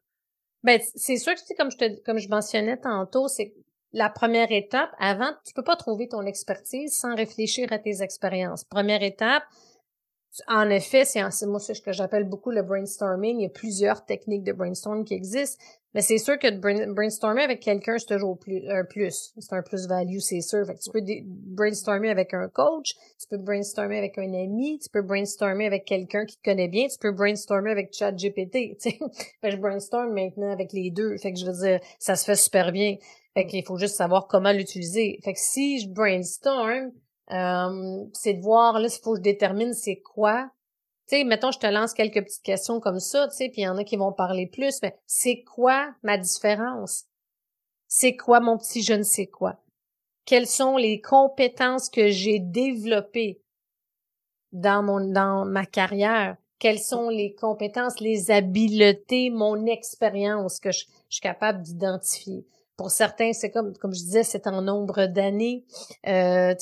Ben, 0.64 0.80
c'est 0.96 1.18
sûr 1.18 1.34
que 1.34 1.40
c'est 1.46 1.56
comme 1.56 1.72
je 1.72 1.78
te, 1.78 2.02
comme 2.04 2.20
je 2.20 2.30
mentionnais 2.30 2.78
tantôt, 2.78 3.28
c'est 3.28 3.54
la 3.92 4.10
première 4.10 4.52
étape. 4.52 4.92
Avant, 5.00 5.32
tu 5.46 5.54
peux 5.54 5.64
pas 5.64 5.76
trouver 5.76 6.08
ton 6.08 6.22
expertise 6.26 6.94
sans 6.94 7.16
réfléchir 7.16 7.72
à 7.72 7.80
tes 7.80 8.02
expériences. 8.02 8.64
Première 8.64 9.04
étape, 9.04 9.44
en 10.48 10.70
effet, 10.70 11.06
c'est 11.06 11.22
moi 11.46 11.60
ce 11.60 11.80
que 11.80 11.92
j'appelle 11.92 12.24
beaucoup 12.24 12.50
le 12.50 12.64
brainstorming. 12.64 13.40
Il 13.40 13.44
y 13.44 13.46
a 13.46 13.50
plusieurs 13.50 14.06
techniques 14.06 14.44
de 14.44 14.54
brainstorm 14.54 15.06
qui 15.06 15.14
existent, 15.14 15.64
mais 15.94 16.02
c'est 16.02 16.18
sûr 16.18 16.40
que 16.40 16.48
de 16.50 16.94
brainstormer 16.94 17.44
avec 17.44 17.60
quelqu'un, 17.60 17.98
c'est 17.98 18.08
toujours 18.08 18.38
un 18.70 18.84
plus. 18.84 19.34
C'est 19.38 19.54
un 19.54 19.62
plus-value, 19.62 20.20
c'est 20.20 20.42
sûr. 20.42 20.66
Fait 20.66 20.74
que 20.74 20.80
tu 20.80 20.90
peux 20.92 21.02
brainstormer 21.26 22.10
avec 22.10 22.34
un 22.34 22.48
coach, 22.50 22.96
tu 23.20 23.28
peux 23.30 23.38
brainstormer 23.38 23.98
avec 24.00 24.18
un 24.18 24.34
ami, 24.34 24.80
tu 24.80 24.90
peux 24.90 25.02
brainstormer 25.02 25.68
avec 25.68 25.86
quelqu'un 25.86 26.26
qui 26.26 26.38
te 26.38 26.44
connaît 26.44 26.68
bien, 26.68 26.88
tu 26.88 26.98
peux 26.98 27.12
brainstormer 27.12 27.72
avec 27.72 27.94
ChatGPT. 27.94 28.78
Fait 28.82 28.98
que 29.42 29.52
je 29.52 29.58
brainstorm 29.58 30.14
maintenant 30.14 30.52
avec 30.52 30.74
les 30.74 30.90
deux. 30.90 31.18
Fait 31.18 31.32
que 31.32 31.40
je 31.40 31.46
veux 31.46 31.66
dire, 31.66 31.80
ça 32.00 32.16
se 32.16 32.26
fait 32.26 32.36
super 32.36 32.72
bien. 32.72 32.96
Fait 33.36 33.46
qu'il 33.46 33.64
faut 33.66 33.78
juste 33.78 33.96
savoir 33.96 34.28
comment 34.28 34.52
l'utiliser. 34.52 35.20
Fait 35.24 35.34
que 35.34 35.40
si 35.40 35.80
je 35.80 35.90
brainstorm, 35.90 36.92
euh, 37.32 38.06
c'est 38.14 38.34
de 38.34 38.42
voir, 38.42 38.80
là, 38.80 38.88
il 38.88 39.02
faut 39.04 39.14
que 39.14 39.20
je 39.20 39.24
détermine 39.24 39.74
c'est 39.74 39.98
quoi. 39.98 40.50
Tu 41.14 41.20
sais, 41.20 41.26
mettons, 41.26 41.52
je 41.52 41.60
te 41.60 41.68
lance 41.68 41.94
quelques 41.94 42.24
petites 42.24 42.42
questions 42.42 42.80
comme 42.80 43.00
ça, 43.00 43.28
tu 43.28 43.36
sais, 43.36 43.50
puis 43.50 43.62
il 43.62 43.66
y 43.66 43.68
en 43.68 43.78
a 43.78 43.84
qui 43.84 43.98
vont 43.98 44.12
parler 44.12 44.48
plus, 44.48 44.82
mais 44.82 44.98
c'est 45.06 45.44
quoi 45.44 45.94
ma 46.02 46.18
différence? 46.18 47.04
C'est 47.88 48.16
quoi 48.16 48.40
mon 48.40 48.58
petit 48.58 48.82
je 48.82 48.94
ne 48.94 49.04
sais 49.04 49.28
quoi? 49.28 49.60
Quelles 50.26 50.48
sont 50.48 50.76
les 50.76 51.02
compétences 51.02 51.92
que 51.92 52.10
j'ai 52.10 52.40
développées 52.40 53.40
dans 54.54 54.82
mon, 54.82 55.08
dans 55.08 55.46
ma 55.46 55.68
carrière? 55.68 56.36
Quelles 56.58 56.80
sont 56.80 57.10
les 57.10 57.36
compétences, 57.36 58.00
les 58.00 58.32
habiletés, 58.32 59.30
mon 59.30 59.68
expérience 59.68 60.60
que 60.60 60.72
je 60.72 60.86
suis 61.10 61.22
capable 61.22 61.62
d'identifier? 61.62 62.44
Pour 62.76 62.90
certains, 62.90 63.34
c'est 63.34 63.52
comme, 63.52 63.78
comme 63.78 63.94
je 63.94 64.00
disais, 64.00 64.24
c'est 64.24 64.48
en 64.48 64.64
nombre 64.64 65.06
d'années, 65.06 65.64
euh, 66.08 66.56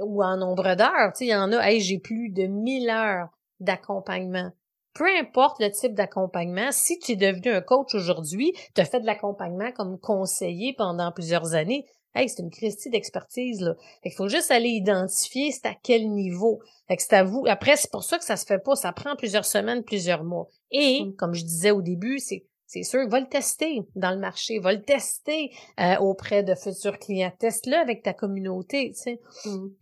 ou 0.00 0.24
en 0.24 0.38
nombre 0.38 0.76
d'heures. 0.76 1.12
Il 1.20 1.26
y 1.26 1.34
en 1.34 1.52
a, 1.52 1.58
hey, 1.58 1.82
j'ai 1.82 1.98
plus 1.98 2.30
de 2.30 2.46
1000 2.46 2.88
heures 2.88 3.28
d'accompagnement. 3.60 4.50
Peu 4.94 5.06
importe 5.20 5.60
le 5.60 5.70
type 5.70 5.94
d'accompagnement, 5.94 6.72
si 6.72 6.98
tu 6.98 7.12
es 7.12 7.16
devenu 7.16 7.50
un 7.50 7.60
coach 7.60 7.94
aujourd'hui, 7.94 8.52
tu 8.74 8.80
as 8.80 8.84
fait 8.84 9.00
de 9.00 9.06
l'accompagnement 9.06 9.70
comme 9.72 9.98
conseiller 9.98 10.74
pendant 10.76 11.12
plusieurs 11.12 11.54
années, 11.54 11.86
hey, 12.14 12.28
c'est 12.28 12.42
une 12.42 12.50
christie 12.50 12.90
d'expertise, 12.90 13.60
là. 13.60 13.74
Fait 14.02 14.10
qu'il 14.10 14.16
faut 14.16 14.28
juste 14.28 14.50
aller 14.50 14.70
identifier 14.70 15.52
c'est 15.52 15.66
à 15.66 15.74
quel 15.82 16.10
niveau. 16.10 16.60
Fait 16.88 16.96
que 16.96 17.02
c'est 17.02 17.14
à 17.14 17.22
vous. 17.22 17.44
Après, 17.46 17.76
c'est 17.76 17.90
pour 17.90 18.02
ça 18.02 18.18
que 18.18 18.24
ça 18.24 18.36
se 18.36 18.44
fait 18.44 18.58
pas. 18.58 18.74
Ça 18.74 18.92
prend 18.92 19.14
plusieurs 19.14 19.44
semaines, 19.44 19.84
plusieurs 19.84 20.24
mois. 20.24 20.48
Et, 20.70 21.04
mmh. 21.04 21.14
comme 21.16 21.34
je 21.34 21.44
disais 21.44 21.70
au 21.70 21.82
début, 21.82 22.18
c'est 22.18 22.44
c'est 22.68 22.82
sûr, 22.82 23.08
va 23.08 23.20
le 23.20 23.28
tester 23.28 23.80
dans 23.94 24.10
le 24.10 24.18
marché, 24.18 24.58
va 24.58 24.74
le 24.74 24.82
tester 24.82 25.50
euh, 25.80 25.96
auprès 26.00 26.42
de 26.42 26.54
futurs 26.54 26.98
clients. 26.98 27.32
Teste-le 27.38 27.74
avec 27.74 28.02
ta 28.02 28.12
communauté. 28.12 28.92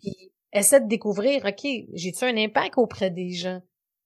Puis 0.01 0.33
essaie 0.53 0.81
de 0.81 0.89
découvrir, 0.89 1.45
OK, 1.45 1.67
j'ai-tu 1.93 2.25
un 2.25 2.37
impact 2.37 2.79
auprès 2.79 3.11
des 3.11 3.31
gens? 3.31 3.61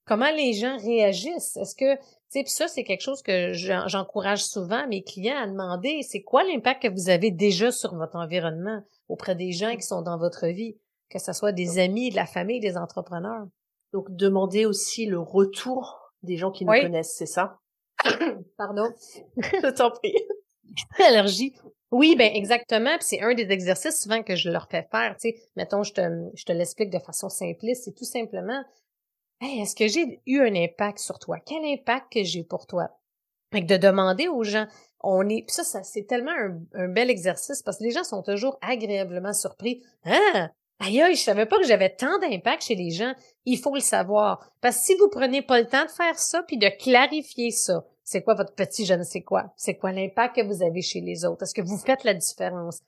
Comment 0.06 0.30
les 0.30 0.54
gens 0.54 0.76
réagissent? 0.78 1.56
Est-ce 1.56 1.74
que, 1.74 1.94
tu 1.96 2.02
sais, 2.30 2.42
puis 2.42 2.52
ça, 2.52 2.66
c'est 2.66 2.84
quelque 2.84 3.02
chose 3.02 3.22
que 3.22 3.52
j'encourage 3.52 4.44
souvent 4.44 4.86
mes 4.88 5.02
clients 5.02 5.38
à 5.38 5.46
demander, 5.46 6.02
c'est 6.02 6.22
quoi 6.22 6.42
l'impact 6.42 6.82
que 6.82 6.88
vous 6.88 7.10
avez 7.10 7.30
déjà 7.30 7.70
sur 7.70 7.94
votre 7.94 8.16
environnement 8.16 8.82
auprès 9.08 9.34
des 9.34 9.52
gens 9.52 9.74
qui 9.76 9.82
sont 9.82 10.02
dans 10.02 10.18
votre 10.18 10.46
vie, 10.46 10.76
que 11.10 11.18
ce 11.18 11.32
soit 11.32 11.52
des 11.52 11.78
amis, 11.78 12.10
de 12.10 12.16
la 12.16 12.26
famille, 12.26 12.60
des 12.60 12.76
entrepreneurs? 12.76 13.46
Donc, 13.92 14.06
demander 14.10 14.66
aussi 14.66 15.06
le 15.06 15.20
retour 15.20 16.12
des 16.22 16.36
gens 16.36 16.50
qui 16.50 16.64
nous 16.64 16.72
connaissent, 16.72 17.14
c'est 17.16 17.26
ça? 17.26 17.58
Pardon? 18.56 18.88
je 19.36 19.70
t'en 19.70 19.90
prie. 19.90 20.14
Allergie. 20.98 21.54
Oui, 21.90 22.14
ben 22.16 22.30
exactement. 22.34 22.96
Puis 22.98 23.06
c'est 23.08 23.20
un 23.20 23.34
des 23.34 23.50
exercices 23.50 24.02
souvent 24.02 24.22
que 24.22 24.36
je 24.36 24.48
leur 24.48 24.68
fais 24.70 24.86
faire. 24.90 25.16
Tu 25.20 25.34
mettons, 25.56 25.82
je 25.82 25.92
te, 25.92 26.00
je 26.34 26.44
te 26.44 26.52
l'explique 26.52 26.90
de 26.90 26.98
façon 26.98 27.28
simpliste. 27.28 27.84
C'est 27.84 27.94
tout 27.94 28.04
simplement, 28.04 28.62
hey, 29.40 29.60
est-ce 29.60 29.74
que 29.74 29.88
j'ai 29.88 30.20
eu 30.26 30.40
un 30.40 30.54
impact 30.54 30.98
sur 30.98 31.18
toi? 31.18 31.38
Quel 31.44 31.64
impact 31.64 32.12
que 32.12 32.22
j'ai 32.22 32.44
pour 32.44 32.66
toi 32.66 32.88
Fait 33.52 33.62
de 33.62 33.76
demander 33.76 34.28
aux 34.28 34.44
gens, 34.44 34.66
on 35.00 35.28
est, 35.28 35.42
puis 35.42 35.54
ça, 35.54 35.64
ça 35.64 35.82
c'est 35.82 36.06
tellement 36.06 36.32
un, 36.32 36.60
un, 36.74 36.88
bel 36.88 37.10
exercice 37.10 37.62
parce 37.62 37.78
que 37.78 37.84
les 37.84 37.90
gens 37.90 38.04
sont 38.04 38.22
toujours 38.22 38.58
agréablement 38.62 39.32
surpris. 39.32 39.82
Ah, 40.04 40.50
Aïe, 40.82 41.02
aïe, 41.02 41.14
je 41.14 41.20
savais 41.20 41.44
pas 41.44 41.58
que 41.58 41.66
j'avais 41.66 41.94
tant 41.94 42.18
d'impact 42.18 42.64
chez 42.64 42.74
les 42.74 42.90
gens. 42.90 43.12
Il 43.44 43.58
faut 43.58 43.74
le 43.74 43.82
savoir. 43.82 44.50
Parce 44.62 44.78
que 44.78 44.84
si 44.84 44.94
vous 44.94 45.10
prenez 45.10 45.42
pas 45.42 45.60
le 45.60 45.66
temps 45.66 45.84
de 45.84 45.90
faire 45.90 46.18
ça 46.18 46.42
puis 46.42 46.56
de 46.56 46.68
clarifier 46.68 47.50
ça, 47.50 47.84
c'est 48.10 48.22
quoi 48.22 48.34
votre 48.34 48.56
petit 48.56 48.86
je 48.86 48.94
ne 48.94 49.04
sais 49.04 49.20
quoi? 49.20 49.52
C'est 49.56 49.76
quoi 49.76 49.92
l'impact 49.92 50.34
que 50.34 50.44
vous 50.44 50.64
avez 50.64 50.82
chez 50.82 51.00
les 51.00 51.24
autres? 51.24 51.44
Est-ce 51.44 51.54
que 51.54 51.62
vous 51.62 51.78
faites 51.78 52.02
la 52.02 52.12
différence? 52.12 52.80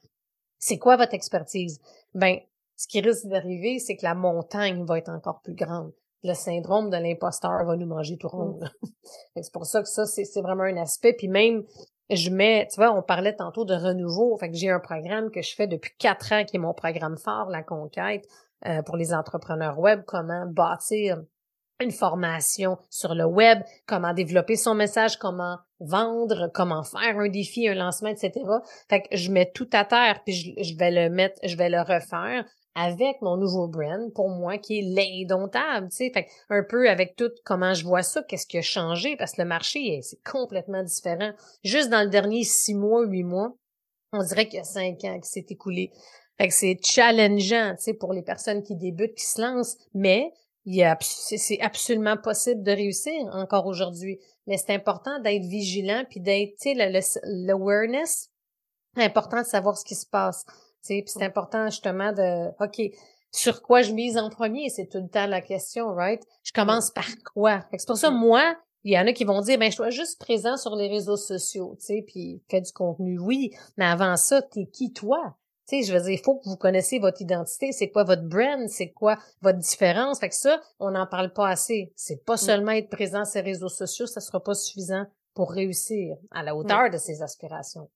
C'est 0.59 0.79
quoi 0.79 0.97
votre 0.97 1.15
expertise? 1.15 1.81
Ben, 2.13 2.39
ce 2.77 2.89
qui 2.89 3.01
risque 3.01 3.27
d'arriver, 3.27 3.79
c'est 3.79 3.95
que 3.95 4.03
la 4.03 4.17
montagne 4.17 4.85
va 4.85 4.99
être 4.99 5.11
encore 5.11 5.41
plus 5.41 5.55
grande. 5.55 5.93
Le 6.25 6.35
syndrome 6.35 6.91
de 6.91 6.97
l'imposteur 6.97 7.65
va 7.65 7.77
nous 7.77 7.87
manger 7.87 8.19
tout 8.19 8.27
rond. 8.27 8.59
Mmh. 8.83 9.43
c'est 9.43 9.53
pour 9.53 9.65
ça 9.65 9.83
que 9.83 9.89
ça, 9.89 10.07
c'est 10.07 10.41
vraiment 10.41 10.65
un 10.65 10.77
aspect. 10.77 11.13
Puis 11.13 11.29
même, 11.29 11.63
je 12.11 12.31
mets, 12.31 12.67
tu 12.69 12.81
vois, 12.81 12.93
on 12.93 13.03
parlait 13.03 13.37
tantôt 13.37 13.65
de 13.65 13.75
renouveau. 13.75 14.37
Fait 14.39 14.51
que 14.51 14.57
j'ai 14.57 14.71
un 14.71 14.81
programme 14.81 15.31
que 15.31 15.41
je 15.41 15.55
fais 15.55 15.69
depuis 15.69 15.93
quatre 15.99 16.33
ans, 16.33 16.45
qui 16.45 16.57
est 16.57 16.61
mon 16.61 16.75
programme 16.75 17.17
fort, 17.17 17.49
la 17.49 17.63
conquête, 17.63 18.27
euh, 18.67 18.83
pour 18.83 18.97
les 18.97 19.15
entrepreneurs 19.15 19.79
web, 19.79 20.03
comment 20.05 20.47
bâtir 20.47 21.23
une 21.83 21.90
formation 21.90 22.79
sur 22.90 23.14
le 23.14 23.25
web, 23.25 23.61
comment 23.87 24.14
développer 24.14 24.57
son 24.57 24.75
message, 24.75 25.16
comment 25.16 25.59
vendre, 25.81 26.51
comment 26.55 26.83
faire 26.83 27.18
un 27.18 27.29
défi, 27.29 27.68
un 27.68 27.75
lancement, 27.75 28.09
etc. 28.09 28.33
Fait 28.88 29.03
que 29.03 29.16
je 29.16 29.31
mets 29.31 29.51
tout 29.53 29.68
à 29.73 29.85
terre, 29.85 30.21
puis 30.25 30.55
je, 30.62 30.77
vais 30.77 30.90
le 30.90 31.11
mettre, 31.11 31.38
je 31.45 31.57
vais 31.57 31.68
le 31.68 31.81
refaire 31.81 32.45
avec 32.75 33.21
mon 33.21 33.37
nouveau 33.37 33.68
brand, 33.68 34.12
pour 34.14 34.31
moi, 34.31 34.57
qui 34.57 34.79
est 34.79 34.83
l'indomptable, 34.83 35.88
tu 35.90 35.97
sais. 35.97 36.11
Fait 36.14 36.27
un 36.49 36.62
peu 36.62 36.88
avec 36.88 37.16
tout 37.16 37.31
comment 37.45 37.75
je 37.75 37.85
vois 37.85 38.03
ça, 38.03 38.23
qu'est-ce 38.23 38.47
qui 38.47 38.59
a 38.59 38.62
changé, 38.62 39.16
parce 39.16 39.33
que 39.33 39.42
le 39.42 39.49
marché, 39.49 40.01
c'est 40.03 40.23
complètement 40.23 40.83
différent. 40.83 41.33
Juste 41.64 41.90
dans 41.90 42.03
le 42.03 42.09
dernier 42.09 42.45
six 42.45 42.75
mois, 42.75 43.05
huit 43.05 43.25
mois, 43.25 43.53
on 44.12 44.23
dirait 44.23 44.47
qu'il 44.47 44.59
y 44.59 44.61
a 44.61 44.64
cinq 44.64 45.05
ans 45.05 45.21
qui 45.21 45.29
s'est 45.29 45.47
écoulé. 45.51 45.90
Fait 46.38 46.49
que 46.49 46.55
c'est 46.55 46.79
challengeant, 46.83 47.75
tu 47.77 47.83
sais, 47.83 47.95
pour 47.95 48.12
les 48.12 48.23
personnes 48.23 48.62
qui 48.62 48.77
débutent, 48.77 49.14
qui 49.14 49.27
se 49.27 49.40
lancent, 49.40 49.77
mais 49.95 50.33
c'est 51.01 51.61
absolument 51.61 52.16
possible 52.16 52.62
de 52.62 52.72
réussir 52.72 53.12
encore 53.33 53.66
aujourd'hui. 53.66 54.18
Mais 54.46 54.57
c'est 54.57 54.75
important 54.75 55.18
d'être 55.20 55.44
vigilant 55.44 56.05
puis 56.09 56.20
d'être, 56.20 56.55
tu 56.61 56.75
sais, 56.75 57.20
l'awareness, 57.25 58.31
c'est 58.96 59.05
important 59.05 59.40
de 59.40 59.46
savoir 59.46 59.77
ce 59.77 59.85
qui 59.85 59.94
se 59.94 60.07
passe. 60.07 60.44
Tu 60.46 60.53
sais, 60.83 61.03
puis 61.03 61.12
c'est 61.14 61.25
important 61.25 61.68
justement 61.68 62.12
de, 62.12 62.48
ok, 62.62 62.92
sur 63.33 63.62
quoi 63.62 63.83
je 63.83 63.92
mise 63.92 64.18
en 64.18 64.29
premier, 64.29 64.68
c'est 64.68 64.88
tout 64.88 64.98
le 64.98 65.09
temps 65.09 65.27
la 65.27 65.40
question, 65.40 65.94
right? 65.94 66.22
Je 66.44 66.53
commence 66.53 66.90
par 66.90 67.09
quoi? 67.35 67.64
C'est 67.77 67.87
pour 67.87 67.96
ça, 67.96 68.11
moi, 68.11 68.57
il 68.85 68.92
y 68.92 68.98
en 68.98 69.07
a 69.07 69.12
qui 69.12 69.25
vont 69.25 69.40
dire, 69.40 69.59
ben, 69.59 69.70
je 69.70 69.77
sois 69.77 69.90
juste 69.90 70.20
présent 70.20 70.57
sur 70.57 70.77
les 70.77 70.88
réseaux 70.88 71.16
sociaux, 71.16 71.77
tu 71.79 71.87
sais, 71.87 72.05
puis 72.07 72.42
fais 72.51 72.61
du 72.61 72.72
contenu, 72.72 73.18
oui, 73.18 73.53
mais 73.77 73.87
avant 73.87 74.16
ça, 74.16 74.42
t'es 74.42 74.66
qui, 74.66 74.92
toi? 74.92 75.37
Tu 75.68 75.83
sais, 75.83 75.88
je 75.88 75.96
veux 75.96 76.03
dire, 76.03 76.11
il 76.11 76.22
faut 76.22 76.38
que 76.38 76.48
vous 76.48 76.57
connaissiez 76.57 76.98
votre 76.98 77.22
identité, 77.22 77.70
c'est 77.70 77.90
quoi 77.90 78.03
votre 78.03 78.22
brand, 78.22 78.68
c'est 78.68 78.90
quoi 78.90 79.16
votre 79.42 79.59
différence. 79.59 80.18
Fait 80.18 80.29
que 80.29 80.35
ça, 80.35 80.61
on 80.81 80.90
n'en 80.90 81.07
parle 81.07 81.33
pas 81.33 81.48
assez. 81.48 81.92
C'est 81.94 82.25
pas 82.25 82.37
seulement 82.37 82.72
être 82.72 82.90
présent 82.90 83.25
sur 83.25 83.42
les 83.42 83.53
réseaux 83.53 83.68
sociaux, 83.68 84.07
ça 84.07 84.20
sera 84.20 84.42
pas 84.42 84.55
suffisant 84.55 85.07
pour 85.35 85.53
réussir 85.53 86.16
à 86.31 86.42
la 86.42 86.57
hauteur 86.57 86.90
de 86.90 86.98
ses 86.98 87.22
aspirations. 87.22 87.88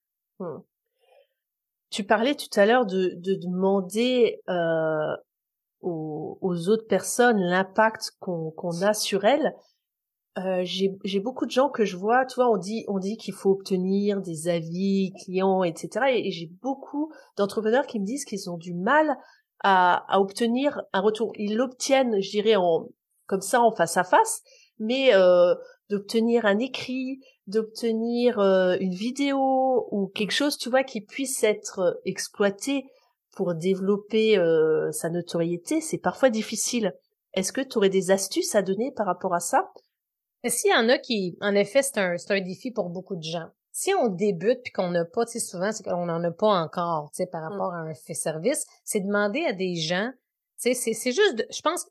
Tu 1.90 2.04
parlais 2.04 2.34
tout 2.34 2.48
à 2.58 2.66
l'heure 2.66 2.86
de, 2.86 3.14
de 3.16 3.34
demander 3.34 4.40
euh, 4.48 5.16
aux, 5.80 6.38
aux, 6.40 6.68
autres 6.68 6.86
personnes 6.86 7.38
l'impact 7.38 8.12
qu'on 8.20 8.50
qu'on 8.52 8.82
a 8.82 8.92
sur 8.94 9.24
elles. 9.24 9.54
Euh, 10.38 10.62
j'ai 10.64 11.20
beaucoup 11.20 11.46
de 11.46 11.50
gens 11.50 11.70
que 11.70 11.84
je 11.84 11.96
vois, 11.96 12.26
tu 12.26 12.34
vois, 12.34 12.50
on 12.50 12.58
dit 12.58 12.84
on 12.88 12.98
dit 12.98 13.16
qu'il 13.16 13.32
faut 13.32 13.50
obtenir 13.50 14.20
des 14.20 14.48
avis 14.48 15.12
clients, 15.24 15.62
etc. 15.62 16.06
Et, 16.10 16.30
j'ai 16.30 16.50
beaucoup 16.60 17.10
d'entrepreneurs 17.38 17.86
qui 17.86 17.98
me 17.98 18.04
disent 18.04 18.26
qu'ils 18.26 18.50
ont 18.50 18.58
du 18.58 18.74
mal 18.74 19.16
à, 19.64 20.04
à 20.12 20.20
obtenir 20.20 20.82
un 20.92 21.00
retour. 21.00 21.32
Ils 21.36 21.56
l'obtiennent, 21.56 22.20
je 22.20 22.30
dirais, 22.30 22.56
en 22.56 22.88
comme 23.26 23.40
ça 23.40 23.60
en 23.60 23.72
face 23.72 23.96
à 23.96 24.04
face, 24.04 24.42
mais 24.78 25.14
euh, 25.14 25.54
d'obtenir 25.90 26.46
un 26.46 26.58
écrit, 26.58 27.20
d'obtenir 27.46 28.38
euh, 28.38 28.76
une 28.80 28.94
vidéo 28.94 29.88
ou 29.90 30.08
quelque 30.08 30.32
chose, 30.32 30.58
tu 30.58 30.70
vois, 30.70 30.84
qui 30.84 31.00
puisse 31.00 31.42
être 31.44 31.78
euh, 31.80 31.92
exploité 32.04 32.84
pour 33.32 33.54
développer 33.54 34.38
euh, 34.38 34.90
sa 34.92 35.10
notoriété, 35.10 35.80
c'est 35.80 35.98
parfois 35.98 36.30
difficile. 36.30 36.94
Est-ce 37.34 37.52
que 37.52 37.60
tu 37.60 37.76
aurais 37.76 37.90
des 37.90 38.10
astuces 38.10 38.54
à 38.54 38.62
donner 38.62 38.92
par 38.92 39.06
rapport 39.06 39.34
à 39.34 39.40
ça? 39.40 39.70
S'il 40.44 40.70
y 40.70 40.74
en 40.74 40.88
a 40.88 40.98
qui, 40.98 41.36
en 41.40 41.54
effet, 41.54 41.82
c'est 41.82 41.98
un, 41.98 42.16
c'est 42.18 42.32
un 42.32 42.40
défi 42.40 42.70
pour 42.70 42.90
beaucoup 42.90 43.16
de 43.16 43.22
gens. 43.22 43.48
Si 43.72 43.92
on 43.94 44.08
débute 44.08 44.62
puis 44.62 44.72
qu'on 44.72 44.90
n'a 44.90 45.04
pas, 45.04 45.26
tu 45.26 45.32
sais, 45.32 45.40
souvent, 45.40 45.70
c'est 45.72 45.82
qu'on 45.82 46.06
n'en 46.06 46.22
a 46.24 46.30
pas 46.30 46.60
encore, 46.62 47.10
tu 47.10 47.16
sais, 47.16 47.26
par 47.26 47.42
mmh. 47.42 47.52
rapport 47.52 47.74
à 47.74 47.78
un 47.78 47.94
fait 47.94 48.14
service, 48.14 48.64
c'est 48.84 49.00
demander 49.00 49.44
à 49.44 49.52
des 49.52 49.76
gens, 49.76 50.10
tu 50.60 50.72
sais, 50.72 50.74
c'est, 50.74 50.94
c'est 50.94 51.12
juste, 51.12 51.46
je 51.50 51.60
pense, 51.60 51.86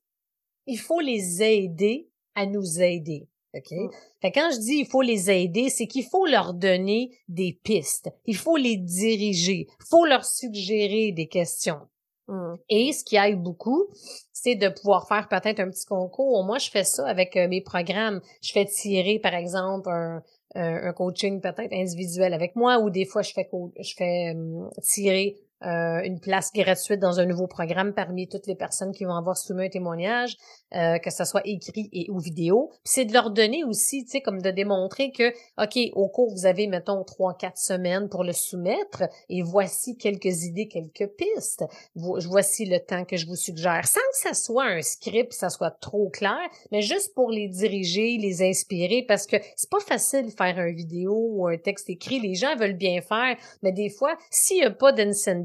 il 0.66 0.80
faut 0.80 1.00
les 1.00 1.44
aider 1.44 2.10
à 2.34 2.46
nous 2.46 2.82
aider. 2.82 3.28
OK? 3.56 3.74
Fait 4.22 4.32
quand 4.32 4.50
je 4.52 4.60
dis 4.60 4.76
il 4.80 4.88
faut 4.88 5.02
les 5.02 5.32
aider, 5.32 5.70
c'est 5.70 5.88
qu'il 5.88 6.04
faut 6.04 6.26
leur 6.26 6.54
donner 6.54 7.18
des 7.28 7.54
pistes. 7.64 8.10
Il 8.26 8.36
faut 8.36 8.58
les 8.58 8.78
diriger. 8.78 9.68
Il 9.70 9.86
faut 9.90 10.06
leur 10.06 10.26
suggérer 10.26 11.12
des 11.12 11.28
questions. 11.28 11.80
Mmh. 12.28 12.56
Et 12.70 12.92
ce 12.92 13.04
qui 13.04 13.18
aide 13.18 13.42
beaucoup, 13.42 13.88
c'est 14.34 14.56
de 14.56 14.70
pouvoir 14.70 15.08
faire 15.08 15.28
peut-être 15.28 15.60
un 15.60 15.70
petit 15.70 15.86
concours. 15.86 16.44
Moi, 16.44 16.58
je 16.58 16.70
fais 16.70 16.84
ça 16.84 17.08
avec 17.08 17.38
euh, 17.38 17.48
mes 17.48 17.62
programmes. 17.62 18.22
Je 18.42 18.52
fais 18.52 18.66
tirer, 18.66 19.20
par 19.20 19.34
exemple, 19.34 19.90
un, 19.90 20.24
un 20.56 20.94
coaching 20.94 21.42
peut-être 21.42 21.74
individuel 21.74 22.34
avec 22.34 22.56
moi 22.56 22.80
ou 22.80 22.90
des 22.90 23.06
fois, 23.06 23.22
je 23.22 23.34
fais, 23.34 23.50
je 23.80 23.94
fais 23.96 24.36
tirer 24.82 25.38
euh, 25.64 26.02
une 26.04 26.20
place 26.20 26.52
gratuite 26.54 27.00
dans 27.00 27.20
un 27.20 27.26
nouveau 27.26 27.48
programme 27.48 27.94
parmi 27.94 28.28
toutes 28.28 28.46
les 28.46 28.56
personnes 28.56 28.92
qui 28.92 29.06
vont 29.06 29.16
avoir 29.16 29.38
soumis 29.38 29.66
un 29.66 29.70
témoignage, 29.70 30.36
euh, 30.74 30.98
que 31.00 31.10
ce 31.10 31.24
soit 31.24 31.42
écrit 31.46 31.90
et 31.94 32.10
ou 32.10 32.20
vidéo. 32.20 32.72
c'est 32.84 33.06
de 33.06 33.14
leur 33.14 33.32
donner 33.32 33.64
aussi, 33.64 34.04
tu 34.04 34.12
sais, 34.12 34.22
comme 34.22 34.42
de 34.42 34.52
démontrer 34.52 35.12
que, 35.12 35.32
OK, 35.58 35.80
au 35.94 36.10
cours, 36.10 36.34
vous 36.34 36.46
avez, 36.46 36.68
mettons, 36.68 37.04
trois, 37.06 37.36
quatre 37.36 37.58
semaines 37.58 38.10
pour 38.10 38.26
le 38.26 38.34
soumettre 38.34 39.04
et 39.30 39.42
voici 39.42 39.98
quelques 39.98 40.44
idées, 40.44 40.68
quelques 40.68 41.10
pistes. 41.16 41.64
Voici 41.96 42.66
le 42.66 42.80
temps 42.80 43.06
que 43.06 43.16
je 43.16 43.26
vous 43.26 43.38
suggère. 43.38 43.88
Sans 43.88 44.00
que 44.12 44.30
ça 44.30 44.34
soit 44.34 44.66
un 44.66 44.82
script, 44.82 45.32
ça 45.32 45.50
soit 45.50 45.72
trop 45.72 46.10
clair, 46.10 46.38
mais 46.72 46.82
juste 46.82 47.14
pour 47.16 47.32
les 47.32 47.48
diriger, 47.48 48.18
les 48.18 48.44
inspirer 48.44 49.06
parce 49.08 49.26
que 49.26 49.38
c'est 49.56 49.70
pas 49.70 49.80
facile 49.80 50.26
de 50.26 50.32
faire 50.32 50.58
un 50.60 50.72
vidéo 50.72 51.14
ou 51.32 51.48
un 51.48 51.58
texte 51.58 51.90
écrit. 51.90 52.20
Les 52.20 52.36
gens 52.36 52.56
veulent 52.58 52.74
bien 52.74 53.02
faire, 53.02 53.38
mais 53.64 53.72
des 53.72 53.90
fois, 53.90 54.16
s'il 54.30 54.58
n'y 54.58 54.64
a 54.64 54.72
pas 54.72 54.92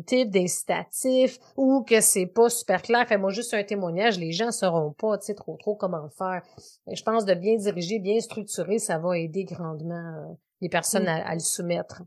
d'incentive 0.00 0.30
d'incitatif 0.30 1.38
ou 1.56 1.82
que 1.82 2.00
c'est 2.00 2.26
pas 2.26 2.48
super 2.48 2.82
clair, 2.82 3.06
fais-moi 3.06 3.30
juste 3.30 3.54
un 3.54 3.62
témoignage, 3.62 4.18
les 4.18 4.32
gens 4.32 4.50
sauront 4.50 4.92
pas, 4.92 5.18
tu 5.18 5.26
sais, 5.26 5.34
trop 5.34 5.56
trop 5.56 5.74
comment 5.74 6.08
faire. 6.10 6.42
Et 6.86 6.96
je 6.96 7.02
pense 7.02 7.24
de 7.24 7.34
bien 7.34 7.56
diriger, 7.56 7.98
bien 7.98 8.20
structurer, 8.20 8.78
ça 8.78 8.98
va 8.98 9.18
aider 9.18 9.44
grandement 9.44 9.94
euh, 9.94 10.34
les 10.60 10.68
personnes 10.68 11.08
à, 11.08 11.26
à, 11.26 11.34
le 11.34 11.40
soumettre. 11.40 12.02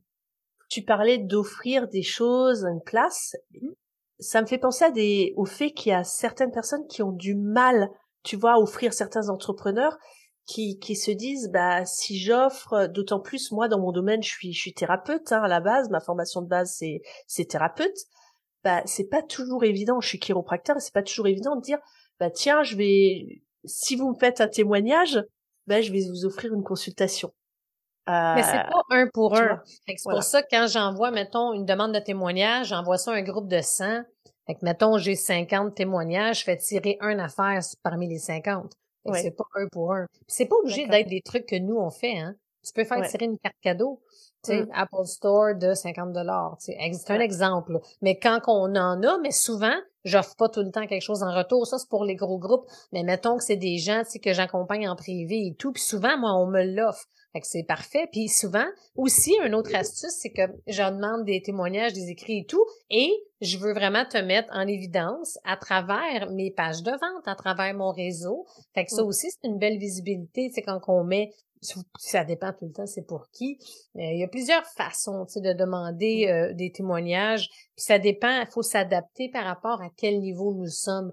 Tu 0.70 0.82
parlais 0.82 1.18
d'offrir 1.18 1.88
des 1.88 2.04
choses, 2.04 2.66
une 2.66 2.82
place. 2.82 3.36
Mm-hmm. 3.54 3.74
Ça 4.20 4.42
me 4.42 4.48
fait 4.48 4.58
penser 4.58 4.86
à 4.86 4.92
des, 4.92 5.34
au 5.36 5.46
fait 5.46 5.72
qu'il 5.72 5.92
y 5.92 5.96
a 5.96 6.04
certaines 6.04 6.52
personnes 6.52 6.88
qui 6.88 7.02
ont 7.04 7.12
du 7.12 7.36
mal, 7.36 7.90
tu 8.24 8.38
vois, 8.38 8.54
à 8.54 8.60
offrir 8.60 8.94
certains 8.94 9.30
entrepreneurs 9.30 9.98
qui, 10.46 10.78
qui 10.80 10.96
se 10.96 11.12
disent 11.12 11.50
bah 11.52 11.86
si 11.86 12.20
j'offre 12.20 12.88
d'autant 12.88 13.20
plus 13.20 13.52
moi 13.52 13.68
dans 13.68 13.80
mon 13.80 13.92
domaine 13.92 14.22
je 14.22 14.30
suis 14.30 14.54
je 14.54 14.60
suis 14.60 14.74
thérapeute 14.74 15.32
hein, 15.32 15.42
à 15.42 15.48
la 15.48 15.62
base 15.62 15.90
ma 15.90 16.02
formation 16.02 16.42
de 16.42 16.48
base 16.48 16.76
c'est 16.78 17.02
c'est 17.28 17.46
thérapeute 17.46 17.96
bah 18.64 18.82
c'est 18.86 19.10
pas 19.10 19.22
toujours 19.22 19.64
évident 19.64 20.02
je 20.02 20.08
suis 20.08 20.20
chiropracteur 20.20 20.78
et 20.78 20.80
c'est 20.80 20.94
pas 20.94 21.04
toujours 21.04 21.28
évident 21.28 21.56
de 21.56 21.62
dire 21.62 21.80
bah 22.20 22.30
tiens 22.30 22.64
je 22.64 22.76
vais 22.76 23.44
si 23.64 23.96
vous 23.96 24.10
me 24.10 24.20
faites 24.20 24.42
un 24.42 24.50
témoignage 24.50 25.24
bah 25.68 25.82
je 25.82 25.92
vais 25.92 26.02
vous 26.10 26.26
offrir 26.26 26.54
une 26.54 26.64
consultation 26.64 27.34
euh, 28.10 28.36
mais 28.36 28.44
c'est 28.44 28.64
pas 28.70 28.82
un 28.90 29.08
pour 29.14 29.36
un. 29.38 29.62
C'est 29.66 29.96
pour 30.04 30.24
ça 30.24 30.44
que 30.44 30.48
quand 30.52 30.68
j'envoie, 30.68 31.10
mettons, 31.12 31.54
une 31.54 31.66
demande 31.66 31.94
de 31.94 32.00
témoignage, 32.00 32.68
j'envoie 32.68 32.98
ça 32.98 33.12
à 33.12 33.16
un 33.16 33.22
groupe 33.22 33.48
de 33.48 33.62
100. 33.62 34.04
Fait 34.46 34.56
que, 34.56 34.60
mettons, 34.64 34.98
j'ai 34.98 35.16
50 35.16 35.74
témoignages, 35.74 36.40
je 36.40 36.44
fais 36.44 36.58
tirer 36.58 36.98
un 37.00 37.18
affaire 37.20 37.62
parmi 37.82 38.10
les 38.10 38.18
50. 38.18 38.74
C'est 39.14 39.36
pas 39.36 39.46
un 39.56 39.68
pour 39.72 39.94
un. 39.94 40.08
C'est 40.28 40.46
pas 40.46 40.56
obligé 40.56 40.88
d'être 40.88 41.10
des 41.10 41.22
trucs 41.22 41.46
que 41.46 41.58
nous 41.58 41.78
on 41.78 41.90
fait, 41.90 42.18
hein. 42.18 42.36
Tu 42.66 42.72
peux 42.72 42.86
faire 42.86 43.06
tirer 43.10 43.26
une 43.26 43.38
carte 43.38 43.58
cadeau, 43.62 44.02
mmh. 44.48 44.70
Apple 44.74 45.06
Store 45.06 45.54
de 45.54 45.74
50 45.74 46.14
dollars. 46.14 46.56
C'est 46.60 46.78
un 47.10 47.20
exemple. 47.20 47.80
Mais 48.02 48.18
quand 48.18 48.40
on 48.48 48.74
en 48.76 49.04
a, 49.04 49.18
mais 49.22 49.32
souvent, 49.32 49.76
j'offre 50.06 50.38
pas 50.38 50.48
tout 50.48 50.62
le 50.62 50.72
temps 50.72 50.88
quelque 50.88 51.02
chose 51.02 51.24
en 51.24 51.36
retour. 51.36 51.68
Ça, 51.68 51.78
c'est 51.78 51.90
pour 51.90 52.06
les 52.06 52.16
gros 52.16 52.38
groupes. 52.38 52.66
Mais 52.94 53.04
mettons 53.04 53.36
que 53.36 53.44
c'est 53.44 53.58
des 53.58 53.80
gens, 53.80 54.04
que 54.24 54.34
j'accompagne 54.34 54.88
en 54.88 54.96
privé 54.96 55.48
et 55.48 55.56
tout. 55.56 55.74
Puis 55.74 55.84
souvent, 55.84 56.18
moi, 56.18 56.36
on 56.36 56.48
me 56.48 56.64
l'offre. 56.64 57.06
Fait 57.34 57.42
que 57.42 57.48
c'est 57.48 57.64
parfait. 57.64 58.08
Puis 58.12 58.30
souvent, 58.30 58.66
aussi, 58.96 59.36
une 59.44 59.56
autre 59.56 59.74
astuce, 59.76 60.16
c'est 60.20 60.30
que 60.30 60.44
je 60.68 60.84
demande 60.84 61.26
des 61.26 61.42
témoignages, 61.42 61.94
des 61.94 62.10
écrits 62.10 62.40
et 62.40 62.46
tout, 62.46 62.64
et 62.92 63.12
je 63.42 63.58
veux 63.58 63.74
vraiment 63.74 64.06
te 64.06 64.18
mettre 64.18 64.50
en 64.54 64.68
évidence 64.68 65.40
à 65.44 65.58
travers 65.58 66.30
mes 66.30 66.52
pages 66.52 66.84
de 66.84 66.92
vente, 66.92 67.28
à 67.28 67.36
travers 67.36 67.74
mon 67.74 67.92
réseau. 67.92 68.46
Fait 68.76 68.86
que 68.86 68.92
ça 68.92 69.04
mmh. 69.04 69.08
aussi, 69.08 69.32
c'est 69.32 69.48
une 69.48 69.58
belle 69.58 69.80
visibilité, 69.80 70.52
c'est 70.54 70.62
quand 70.62 70.80
on 70.88 71.04
met 71.04 71.32
ça 71.98 72.26
dépend 72.26 72.52
tout 72.52 72.66
le 72.66 72.74
temps, 72.74 72.86
c'est 72.86 73.08
pour 73.08 73.30
qui. 73.32 73.58
il 73.96 74.20
y 74.20 74.24
a 74.24 74.28
plusieurs 74.28 74.66
façons, 74.66 75.26
tu 75.26 75.34
sais, 75.34 75.42
de 75.42 75.54
demander 75.54 76.26
mmh. 76.26 76.30
euh, 76.30 76.54
des 76.54 76.72
témoignages. 76.72 77.48
Puis 77.76 77.86
ça 77.86 78.00
dépend, 78.00 78.42
il 78.42 78.48
faut 78.52 78.64
s'adapter 78.64 79.30
par 79.30 79.46
rapport 79.46 79.82
à 79.82 79.88
quel 79.96 80.20
niveau 80.20 80.54
nous 80.54 80.68
sommes. 80.68 81.12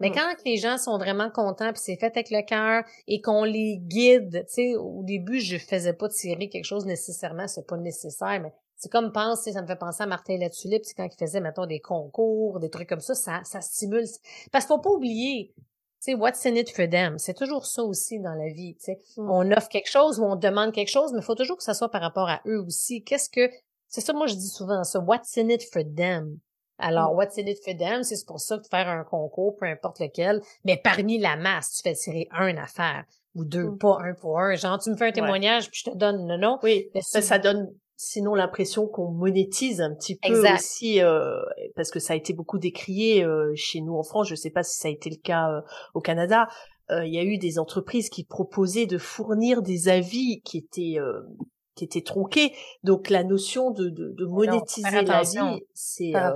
Mais 0.00 0.10
mmh. 0.10 0.14
quand 0.14 0.34
les 0.44 0.56
gens 0.56 0.78
sont 0.78 0.98
vraiment 0.98 1.30
contents 1.30 1.72
puis 1.72 1.82
c'est 1.82 1.96
fait 1.96 2.06
avec 2.06 2.30
le 2.30 2.42
cœur 2.42 2.84
et 3.06 3.20
qu'on 3.20 3.44
les 3.44 3.78
guide, 3.78 4.44
tu 4.48 4.54
sais, 4.54 4.76
au 4.76 5.02
début 5.02 5.40
je 5.40 5.58
faisais 5.58 5.92
pas 5.92 6.08
tirer 6.08 6.48
quelque 6.48 6.64
chose 6.64 6.86
nécessairement, 6.86 7.48
c'est 7.48 7.66
pas 7.66 7.76
nécessaire, 7.76 8.40
mais 8.40 8.52
c'est 8.76 8.90
comme 8.90 9.12
pense, 9.12 9.42
ça 9.42 9.60
me 9.60 9.66
fait 9.66 9.76
penser 9.76 10.04
à 10.04 10.06
Martin 10.06 10.38
Latulippe, 10.38 10.84
c'est 10.84 10.94
quand 10.94 11.08
il 11.12 11.18
faisait 11.18 11.40
mettons 11.40 11.66
des 11.66 11.80
concours, 11.80 12.60
des 12.60 12.70
trucs 12.70 12.88
comme 12.88 13.00
ça, 13.00 13.14
ça, 13.14 13.40
ça 13.44 13.60
stimule. 13.60 14.04
Parce 14.52 14.66
qu'il 14.66 14.74
faut 14.74 14.80
pas 14.80 14.90
oublier, 14.90 15.52
tu 15.56 15.64
sais, 15.98 16.14
what's 16.14 16.46
in 16.46 16.54
it 16.54 16.70
for 16.70 16.88
them, 16.88 17.18
c'est 17.18 17.34
toujours 17.34 17.66
ça 17.66 17.82
aussi 17.82 18.20
dans 18.20 18.34
la 18.34 18.52
vie, 18.52 18.76
tu 18.76 18.84
sais. 18.84 19.00
Mmh. 19.16 19.30
On 19.30 19.50
offre 19.50 19.68
quelque 19.68 19.90
chose 19.90 20.20
ou 20.20 20.24
on 20.24 20.36
demande 20.36 20.72
quelque 20.72 20.90
chose, 20.90 21.12
mais 21.12 21.18
il 21.18 21.24
faut 21.24 21.34
toujours 21.34 21.56
que 21.56 21.64
ça 21.64 21.74
soit 21.74 21.90
par 21.90 22.02
rapport 22.02 22.28
à 22.28 22.40
eux 22.46 22.62
aussi. 22.62 23.02
Qu'est-ce 23.02 23.28
que 23.28 23.50
c'est 23.88 24.02
ça, 24.02 24.12
moi 24.12 24.26
je 24.26 24.34
dis 24.34 24.48
souvent 24.48 24.84
ça, 24.84 25.00
what's 25.00 25.36
in 25.38 25.48
it 25.48 25.64
for 25.72 25.82
them? 25.82 26.38
Alors, 26.78 27.14
What's 27.14 27.36
in 27.38 27.46
it 27.46 27.58
for 27.64 27.76
them, 27.76 28.02
c'est 28.02 28.24
pour 28.26 28.40
ça 28.40 28.56
que 28.56 28.62
de 28.62 28.68
faire 28.68 28.88
un 28.88 29.04
concours, 29.04 29.56
peu 29.56 29.66
importe 29.66 29.98
lequel, 30.00 30.40
mais 30.64 30.80
parmi 30.82 31.18
la 31.18 31.36
masse, 31.36 31.76
tu 31.76 31.82
fais 31.82 31.94
tirer 31.94 32.28
un 32.30 32.56
affaire 32.56 33.04
ou 33.34 33.44
deux, 33.44 33.70
mm. 33.70 33.78
pas 33.78 33.98
un 34.00 34.14
pour 34.14 34.38
un. 34.38 34.54
Genre, 34.54 34.78
tu 34.78 34.90
me 34.90 34.96
fais 34.96 35.08
un 35.08 35.12
témoignage, 35.12 35.70
puis 35.70 35.82
je 35.84 35.90
te 35.90 35.96
donne 35.96 36.26
non, 36.26 36.38
non. 36.38 36.58
Oui, 36.62 36.88
mais 36.94 37.00
ça, 37.02 37.20
ça 37.20 37.38
donne 37.38 37.68
sinon 37.96 38.34
l'impression 38.34 38.86
qu'on 38.86 39.10
monétise 39.10 39.80
un 39.80 39.92
petit 39.94 40.16
peu 40.16 40.40
aussi, 40.54 41.02
euh, 41.02 41.40
parce 41.74 41.90
que 41.90 41.98
ça 41.98 42.12
a 42.12 42.16
été 42.16 42.32
beaucoup 42.32 42.58
décrié 42.58 43.24
euh, 43.24 43.52
chez 43.56 43.80
nous 43.80 43.96
en 43.96 44.04
France. 44.04 44.28
Je 44.28 44.36
sais 44.36 44.50
pas 44.50 44.62
si 44.62 44.78
ça 44.78 44.88
a 44.88 44.90
été 44.90 45.10
le 45.10 45.16
cas 45.16 45.50
euh, 45.50 45.60
au 45.94 46.00
Canada. 46.00 46.48
Il 46.90 47.12
y 47.12 47.18
a 47.18 47.22
eu 47.22 47.36
des 47.36 47.58
entreprises 47.58 48.08
qui 48.08 48.24
proposaient 48.24 48.86
de 48.86 48.96
fournir 48.96 49.60
des 49.60 49.90
avis 49.90 50.40
qui 50.40 50.56
étaient 50.56 50.96
qui 51.78 51.84
était 51.84 52.02
tronqué. 52.02 52.52
Donc 52.82 53.08
la 53.08 53.24
notion 53.24 53.70
de, 53.70 53.88
de, 53.88 54.14
de 54.16 54.26
monétiser 54.26 55.02
la 55.02 55.22
vie, 55.22 55.62
c'est 55.74 56.14
euh, 56.14 56.30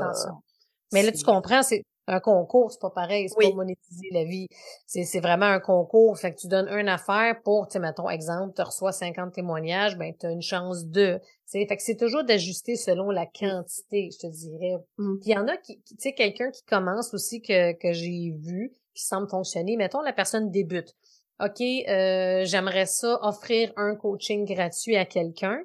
Mais 0.92 1.02
là, 1.02 1.12
tu 1.12 1.24
comprends, 1.24 1.62
c'est 1.62 1.82
Un 2.06 2.20
concours, 2.20 2.70
c'est 2.72 2.80
pas 2.80 2.90
pareil, 2.90 3.28
c'est 3.28 3.48
pas 3.48 3.54
monétiser 3.54 4.08
la 4.12 4.24
vie. 4.24 4.48
C'est, 4.86 5.04
c'est 5.04 5.20
vraiment 5.20 5.46
un 5.46 5.60
concours. 5.60 6.18
Fait 6.18 6.32
que 6.32 6.40
tu 6.40 6.46
donnes 6.46 6.68
une 6.68 6.88
affaire 6.88 7.40
pour, 7.44 7.66
tu 7.66 7.72
sais, 7.72 7.78
mettons, 7.80 8.08
exemple, 8.08 8.54
tu 8.54 8.62
reçois 8.62 8.92
50 8.92 9.32
témoignages, 9.34 9.96
ben, 9.98 10.12
tu 10.18 10.26
as 10.26 10.30
une 10.30 10.42
chance 10.42 10.86
de. 10.86 11.20
Fait 11.50 11.66
que 11.66 11.82
c'est 11.82 11.96
toujours 11.96 12.24
d'ajuster 12.24 12.76
selon 12.76 13.10
la 13.10 13.26
quantité, 13.26 14.08
je 14.10 14.26
te 14.26 14.32
dirais. 14.32 14.76
Mmh. 14.96 15.18
Puis 15.20 15.30
il 15.30 15.34
y 15.34 15.38
en 15.38 15.48
a 15.48 15.56
qui, 15.58 15.82
tu 15.82 15.94
sais, 15.98 16.14
quelqu'un 16.14 16.50
qui 16.50 16.62
commence 16.64 17.12
aussi 17.12 17.42
que, 17.42 17.72
que 17.72 17.92
j'ai 17.92 18.34
vu, 18.38 18.72
qui 18.94 19.04
semble 19.04 19.28
fonctionner. 19.28 19.76
Mettons, 19.76 20.00
la 20.00 20.12
personne 20.12 20.50
débute. 20.50 20.94
OK, 21.40 21.60
euh, 21.60 22.44
j'aimerais 22.44 22.86
ça 22.86 23.18
offrir 23.22 23.72
un 23.76 23.96
coaching 23.96 24.44
gratuit 24.44 24.96
à 24.96 25.04
quelqu'un 25.04 25.60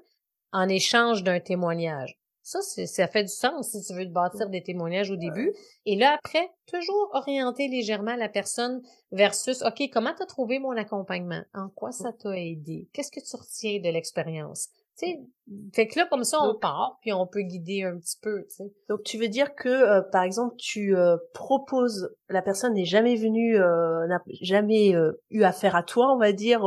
en 0.52 0.68
échange 0.70 1.24
d'un 1.24 1.40
témoignage. 1.40 2.18
Ça, 2.42 2.62
ça 2.62 3.08
fait 3.08 3.24
du 3.24 3.34
sens 3.34 3.72
si 3.72 3.84
tu 3.84 3.94
veux 3.94 4.06
te 4.06 4.12
bâtir 4.12 4.50
des 4.50 4.64
témoignages 4.64 5.12
au 5.12 5.18
début. 5.18 5.54
Et 5.86 5.98
là, 5.98 6.18
après, 6.18 6.50
toujours 6.66 7.10
orienter 7.12 7.68
légèrement 7.68 8.16
la 8.16 8.30
personne 8.30 8.82
versus, 9.12 9.62
OK, 9.64 9.84
comment 9.92 10.14
t'as 10.18 10.26
trouvé 10.26 10.58
mon 10.58 10.78
accompagnement? 10.78 11.44
En 11.54 11.68
quoi 11.68 11.92
ça 11.92 12.14
t'a 12.14 12.38
aidé? 12.38 12.88
Qu'est-ce 12.94 13.12
que 13.12 13.20
tu 13.20 13.36
retiens 13.36 13.82
de 13.82 13.90
l'expérience? 13.90 14.70
Sais, 14.98 15.20
fait 15.74 15.88
que 15.88 16.00
là, 16.00 16.08
comme 16.10 16.24
ça, 16.24 16.40
on 16.42 16.56
part, 16.56 16.98
puis 17.02 17.14
on 17.14 17.26
peut 17.26 17.42
guider 17.42 17.84
un 17.84 17.98
petit 17.98 18.18
peu, 18.22 18.44
tu 18.50 18.56
sais. 18.56 18.74
Donc, 18.90 19.04
tu 19.04 19.18
veux 19.18 19.28
dire 19.28 19.56
que, 19.56 19.70
euh, 19.70 20.02
par 20.12 20.24
exemple, 20.24 20.56
tu 20.58 20.96
euh, 20.96 21.18
proposes, 21.34 22.10
la 22.30 22.42
personne 22.42 22.74
n'est 22.74 22.86
jamais 22.86 23.16
venue, 23.16 23.58
euh, 23.58 24.08
n'a 24.08 24.22
jamais 24.42 24.94
eu 25.30 25.44
affaire 25.44 25.76
à 25.76 25.84
toi, 25.84 26.14
on 26.14 26.18
va 26.18 26.32
dire, 26.32 26.64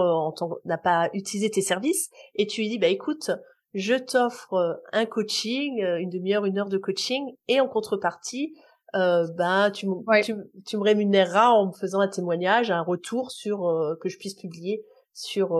n'a 0.65 0.79
pas 0.79 1.11
utilisé 1.13 1.51
tes 1.51 1.61
services, 1.61 2.09
et 2.37 2.47
tu 2.47 2.63
lui 2.63 2.69
dis, 2.69 2.79
bah 2.79 2.87
écoute, 2.87 3.31
je 3.75 3.95
t'offre 3.95 4.81
un 4.93 5.07
coaching, 5.07 5.83
une 5.99 6.11
demi-heure, 6.11 6.47
une 6.47 6.59
heure 6.59 6.69
de 6.69 6.79
coaching, 6.79 7.35
et 7.49 7.61
en 7.61 7.69
contrepartie, 7.69 8.55
euh, 8.95 9.27
ben 9.37 9.71
tu, 9.71 9.87
tu, 10.25 10.35
tu, 10.67 10.77
me 10.77 10.83
rémunéreras 10.83 11.51
en 11.51 11.67
me 11.67 11.73
faisant 11.73 12.01
un 12.01 12.09
témoignage, 12.09 12.71
un 12.71 12.83
retour 12.83 13.31
sur 13.31 13.61
que 14.01 14.09
je 14.09 14.19
puisse 14.19 14.35
publier 14.35 14.83
sur. 15.13 15.51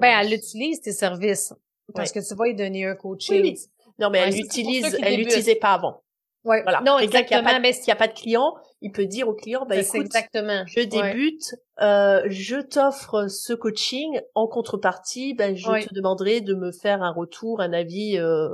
ben 0.00 0.20
elle 0.20 0.32
utilise 0.32 0.80
tes 0.80 0.92
services. 0.92 1.52
Parce 1.94 2.12
que 2.12 2.26
tu 2.26 2.34
vas 2.34 2.44
lui 2.46 2.54
donner 2.54 2.86
un 2.86 2.94
coaching. 2.94 3.42
Oui, 3.42 3.58
Non, 3.98 4.10
mais 4.10 4.18
elle 4.18 4.34
l'utilise, 4.34 4.96
elle 5.02 5.16
l'utilisait 5.16 5.56
pas 5.56 5.74
avant. 5.74 6.02
Ouais. 6.44 6.62
Voilà. 6.62 6.80
Non, 6.80 6.98
exactement. 6.98 7.42
mais 7.60 7.72
s'il 7.72 7.86
n'y 7.86 7.92
a 7.92 7.96
pas 7.96 8.08
de 8.08 8.14
client, 8.14 8.54
il 8.80 8.92
peut 8.92 9.04
dire 9.04 9.28
au 9.28 9.34
client, 9.34 9.66
bah 9.68 9.76
écoute, 9.76 10.06
exactement. 10.06 10.64
je 10.66 10.80
débute, 10.80 11.54
euh, 11.82 12.22
je 12.28 12.56
t'offre 12.56 13.28
ce 13.28 13.52
coaching 13.52 14.20
en 14.34 14.46
contrepartie, 14.46 15.34
ben 15.34 15.54
je 15.54 15.86
te 15.86 15.92
demanderai 15.92 16.40
de 16.40 16.54
me 16.54 16.72
faire 16.72 17.02
un 17.02 17.12
retour, 17.12 17.60
un 17.60 17.72
avis. 17.74 18.16
Euh, 18.16 18.48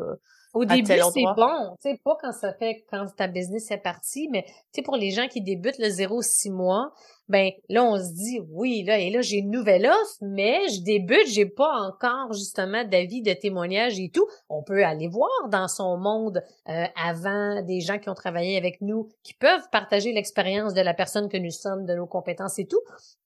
au 0.56 0.64
début, 0.64 0.86
c'est 0.86 1.22
bon, 1.36 1.76
tu 1.82 1.90
sais, 1.90 2.00
pas 2.02 2.16
quand 2.18 2.32
ça 2.32 2.54
fait 2.54 2.82
quand 2.90 3.04
ta 3.14 3.26
business 3.28 3.70
est 3.70 3.76
parti, 3.76 4.28
mais 4.32 4.44
tu 4.44 4.52
sais 4.76 4.82
pour 4.82 4.96
les 4.96 5.10
gens 5.10 5.28
qui 5.28 5.42
débutent 5.42 5.78
le 5.78 5.88
0-6 5.88 6.50
mois, 6.50 6.92
ben 7.28 7.50
là 7.68 7.84
on 7.84 7.98
se 7.98 8.14
dit 8.14 8.40
oui 8.52 8.84
là 8.84 8.98
et 8.98 9.10
là 9.10 9.20
j'ai 9.20 9.38
une 9.38 9.50
nouvelle 9.50 9.84
offre 9.84 10.16
mais 10.22 10.68
je 10.68 10.80
débute 10.82 11.26
j'ai 11.26 11.44
pas 11.44 11.72
encore 11.80 12.32
justement 12.32 12.84
d'avis 12.84 13.20
de 13.20 13.34
témoignage 13.34 14.00
et 14.00 14.08
tout. 14.08 14.26
On 14.48 14.62
peut 14.62 14.82
aller 14.82 15.08
voir 15.08 15.48
dans 15.50 15.68
son 15.68 15.98
monde 15.98 16.42
euh, 16.68 16.84
avant 17.04 17.62
des 17.62 17.80
gens 17.80 17.98
qui 17.98 18.08
ont 18.08 18.14
travaillé 18.14 18.56
avec 18.56 18.80
nous 18.80 19.08
qui 19.22 19.34
peuvent 19.34 19.68
partager 19.70 20.12
l'expérience 20.12 20.72
de 20.72 20.80
la 20.80 20.94
personne 20.94 21.28
que 21.28 21.36
nous 21.36 21.50
sommes 21.50 21.84
de 21.84 21.94
nos 21.94 22.06
compétences 22.06 22.58
et 22.58 22.66
tout 22.66 22.80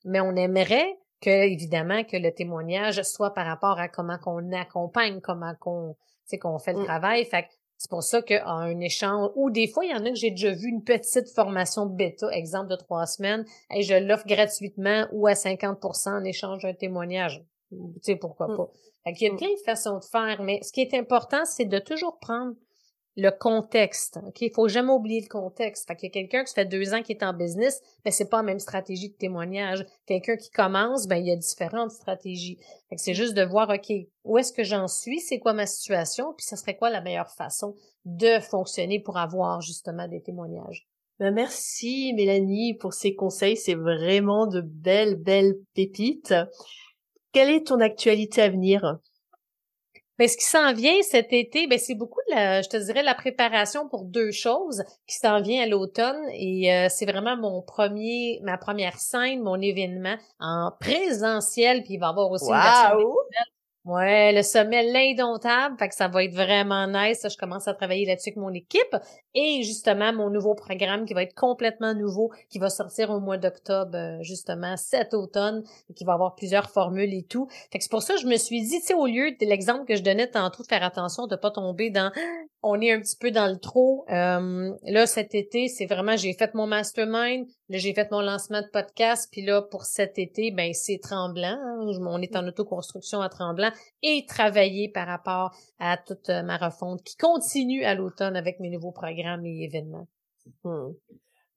mais 0.05 0.21
on 0.21 0.35
aimerait 0.35 0.99
que 1.21 1.31
évidemment 1.31 2.03
que 2.03 2.16
le 2.16 2.33
témoignage 2.33 3.03
soit 3.03 3.35
par 3.35 3.47
rapport 3.47 3.79
à 3.79 3.88
comment 3.88 4.19
qu'on 4.19 4.51
accompagne 4.53 5.21
comment 5.21 5.55
qu'on 5.61 5.95
qu'on 6.38 6.59
fait 6.59 6.73
le 6.73 6.81
mmh. 6.81 6.85
travail 6.85 7.25
fait 7.25 7.47
c'est 7.81 7.88
pour 7.88 8.03
ça 8.03 8.21
qu'un 8.21 8.79
échange, 8.81 9.31
ou 9.37 9.49
des 9.51 9.66
fois, 9.66 9.87
il 9.87 9.90
y 9.90 9.95
en 9.95 10.05
a 10.05 10.11
que 10.11 10.14
j'ai 10.14 10.31
déjà 10.31 10.53
vu 10.53 10.69
une 10.69 10.85
petite 10.85 11.31
formation 11.31 11.87
bêta, 11.87 12.31
exemple 12.31 12.69
de 12.69 12.77
trois 12.77 13.07
semaines, 13.07 13.47
et 13.75 13.81
je 13.81 13.95
l'offre 13.95 14.27
gratuitement 14.27 15.07
ou 15.12 15.27
à 15.27 15.33
50% 15.33 16.11
en 16.11 16.25
échange 16.25 16.62
d'un 16.62 16.75
témoignage. 16.75 17.43
Tu 17.71 17.79
sais, 18.03 18.16
pourquoi 18.16 18.49
mmh. 18.49 18.57
pas. 18.59 18.71
Fait 19.05 19.12
il 19.12 19.23
y 19.23 19.31
a 19.31 19.33
mmh. 19.33 19.37
plein 19.38 19.49
de 19.49 19.64
façons 19.64 19.97
de 19.97 20.05
faire, 20.05 20.43
mais 20.43 20.61
ce 20.62 20.73
qui 20.73 20.83
est 20.83 20.93
important, 20.93 21.47
c'est 21.47 21.64
de 21.64 21.79
toujours 21.79 22.19
prendre 22.19 22.53
le 23.16 23.31
contexte. 23.31 24.18
OK? 24.27 24.40
Il 24.40 24.53
faut 24.53 24.68
jamais 24.68 24.92
oublier 24.92 25.20
le 25.20 25.29
contexte. 25.29 25.87
Fait 25.87 25.96
qu'il 25.96 26.11
quelqu'un 26.11 26.44
qui 26.44 26.55
fait 26.55 26.64
deux 26.64 26.94
ans 26.94 27.03
qui 27.03 27.12
est 27.12 27.23
en 27.23 27.33
business, 27.33 27.81
mais 28.05 28.11
c'est 28.11 28.29
pas 28.29 28.38
la 28.38 28.42
même 28.44 28.59
stratégie 28.59 29.11
de 29.11 29.16
témoignage. 29.16 29.85
Quelqu'un 30.07 30.37
qui 30.37 30.51
commence, 30.51 31.07
ben, 31.07 31.16
il 31.16 31.27
y 31.27 31.33
a 31.33 31.37
différentes 31.37 31.90
stratégies. 31.90 32.59
Fait 32.88 32.96
que 32.96 33.03
c'est 33.03 33.14
juste 33.14 33.35
de 33.35 33.42
voir, 33.42 33.68
OK, 33.68 33.92
où 34.25 34.38
est-ce 34.38 34.53
que 34.53 34.64
j'en 34.64 34.88
suis? 34.88 35.20
C'est 35.20 35.38
quoi 35.38 35.53
ma 35.53 35.66
situation? 35.66 36.33
Puis 36.37 36.46
ça 36.46 36.57
serait 36.57 36.77
quoi 36.77 36.90
la 36.90 37.01
meilleure 37.01 37.31
façon 37.31 37.75
de 38.05 38.38
fonctionner 38.40 39.01
pour 39.01 39.18
avoir 39.18 39.61
justement 39.61 40.09
des 40.09 40.23
témoignages? 40.23 40.87
Ben 41.18 41.35
merci 41.35 42.14
Mélanie 42.14 42.73
pour 42.73 42.94
ces 42.94 43.14
conseils. 43.14 43.57
C'est 43.57 43.75
vraiment 43.75 44.46
de 44.46 44.62
belles, 44.62 45.16
belles 45.16 45.57
pépites. 45.75 46.35
Quelle 47.33 47.51
est 47.51 47.66
ton 47.66 47.81
actualité 47.81 48.40
à 48.40 48.49
venir? 48.49 48.99
Mais 50.21 50.29
ce 50.29 50.37
qui 50.37 50.45
s'en 50.45 50.75
vient 50.75 51.01
cet 51.01 51.33
été, 51.33 51.67
ben 51.67 51.79
c'est 51.79 51.95
beaucoup, 51.95 52.21
la, 52.29 52.61
je 52.61 52.69
te 52.69 52.77
dirais, 52.77 53.03
la 53.03 53.15
préparation 53.15 53.89
pour 53.89 54.05
deux 54.05 54.31
choses 54.33 54.85
qui 55.07 55.17
s'en 55.17 55.41
vient 55.41 55.63
à 55.63 55.67
l'automne 55.67 56.21
et 56.35 56.71
euh, 56.75 56.89
c'est 56.91 57.07
vraiment 57.07 57.39
mon 57.39 57.63
premier, 57.63 58.39
ma 58.43 58.59
première 58.59 58.99
scène, 58.99 59.41
mon 59.41 59.59
événement 59.59 60.17
en 60.39 60.73
présentiel, 60.79 61.83
puis 61.85 61.95
il 61.95 62.01
va 62.01 62.09
y 62.09 62.11
avoir 62.11 62.31
aussi 62.31 62.51
une 62.51 62.53
version 62.53 62.99
Ouais, 63.87 64.33
le 64.35 64.43
sommet 64.43 64.83
l'indomptable, 64.83 65.77
fait 65.79 65.88
que 65.88 65.95
ça 65.95 66.09
va 66.09 66.23
être 66.23 66.35
vraiment 66.35 66.87
nice. 66.87 67.27
Je 67.27 67.37
commence 67.38 67.66
à 67.66 67.73
travailler 67.73 68.05
là-dessus 68.05 68.29
avec 68.29 68.37
mon 68.37 68.53
équipe 68.53 68.95
et 69.35 69.62
justement 69.62 70.12
mon 70.12 70.29
nouveau 70.29 70.55
programme 70.55 71.07
qui 71.07 71.14
va 71.14 71.23
être 71.23 71.35
complètement 71.35 71.95
nouveau, 71.95 72.31
qui 72.51 72.59
va 72.59 72.69
sortir 72.69 73.09
au 73.11 73.21
mois 73.21 73.38
d'octobre 73.38 73.97
euh, 73.97 74.19
justement 74.21 74.77
cet 74.77 75.14
automne, 75.14 75.62
et 75.88 75.95
qui 75.95 76.05
va 76.05 76.12
avoir 76.12 76.35
plusieurs 76.35 76.69
formules 76.69 77.14
et 77.14 77.23
tout. 77.23 77.49
Fait 77.73 77.79
que 77.79 77.85
c'est 77.85 77.90
pour 77.90 78.03
ça 78.03 78.14
que 78.14 78.21
je 78.21 78.27
me 78.27 78.37
suis 78.37 78.61
dit, 78.61 78.81
tu 78.81 78.88
sais, 78.88 78.95
au 78.95 79.07
lieu 79.07 79.31
de 79.31 79.47
l'exemple 79.47 79.87
que 79.87 79.97
je 79.97 80.03
donnais 80.03 80.29
tantôt 80.29 80.62
de 80.62 80.69
faire 80.69 80.83
attention 80.83 81.27
de 81.27 81.37
pas 81.37 81.51
tomber 81.51 81.88
dans 81.88 82.12
on 82.62 82.81
est 82.81 82.93
un 82.93 83.01
petit 83.01 83.16
peu 83.16 83.31
dans 83.31 83.47
le 83.47 83.59
trop. 83.59 84.05
Euh, 84.11 84.73
là, 84.83 85.07
cet 85.07 85.35
été, 85.35 85.69
c'est 85.69 85.87
vraiment, 85.87 86.16
j'ai 86.16 86.35
fait 86.35 86.53
mon 86.55 86.66
mastermind, 86.66 87.47
là, 87.71 87.79
j'ai 87.79 87.95
fait 87.95 88.11
mon 88.11 88.21
lancement 88.21 88.61
de 88.61 88.67
podcast, 88.67 89.29
puis 89.31 89.43
là, 89.43 89.63
pour 89.63 89.85
cet 89.85 90.19
été, 90.19 90.51
ben 90.51 90.75
c'est 90.75 90.99
tremblant. 90.99 91.57
Hein. 91.59 91.99
on 92.01 92.21
est 92.21 92.37
en 92.37 92.47
autoconstruction 92.47 93.21
à 93.21 93.29
tremblant 93.29 93.71
et 94.03 94.27
travailler 94.27 94.89
par 94.89 95.07
rapport 95.07 95.55
à 95.79 95.97
toute 95.97 96.29
euh, 96.29 96.43
ma 96.43 96.57
refonte 96.57 97.03
qui 97.05 97.17
continue 97.17 97.85
à 97.85 97.95
l'automne 97.95 98.37
avec 98.37 98.59
mes 98.59 98.71
nouveaux 98.71 98.91
programmes 98.91 99.47
et 99.47 99.63
événements. 99.63 100.09
Hmm. 100.65 100.91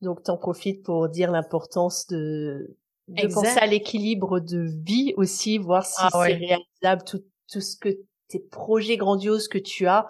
Donc, 0.02 0.22
t'en 0.24 0.38
profites 0.38 0.84
pour 0.84 1.10
dire 1.10 1.32
l'importance 1.32 2.06
de, 2.08 2.78
de 3.08 3.34
penser 3.34 3.58
à 3.58 3.66
l'équilibre 3.66 4.40
de 4.40 4.68
vie 4.86 5.14
aussi, 5.18 5.58
voir 5.58 5.86
si 5.86 5.96
ah 5.98 6.10
c'est 6.12 6.34
réalisable 6.34 7.04
tout, 7.06 7.24
tout 7.52 7.62
ce 7.62 7.76
que 7.76 7.90
tes 8.28 8.40
projets 8.40 8.98
grandioses 8.98 9.48
que 9.48 9.58
tu 9.58 9.88
as 9.88 10.08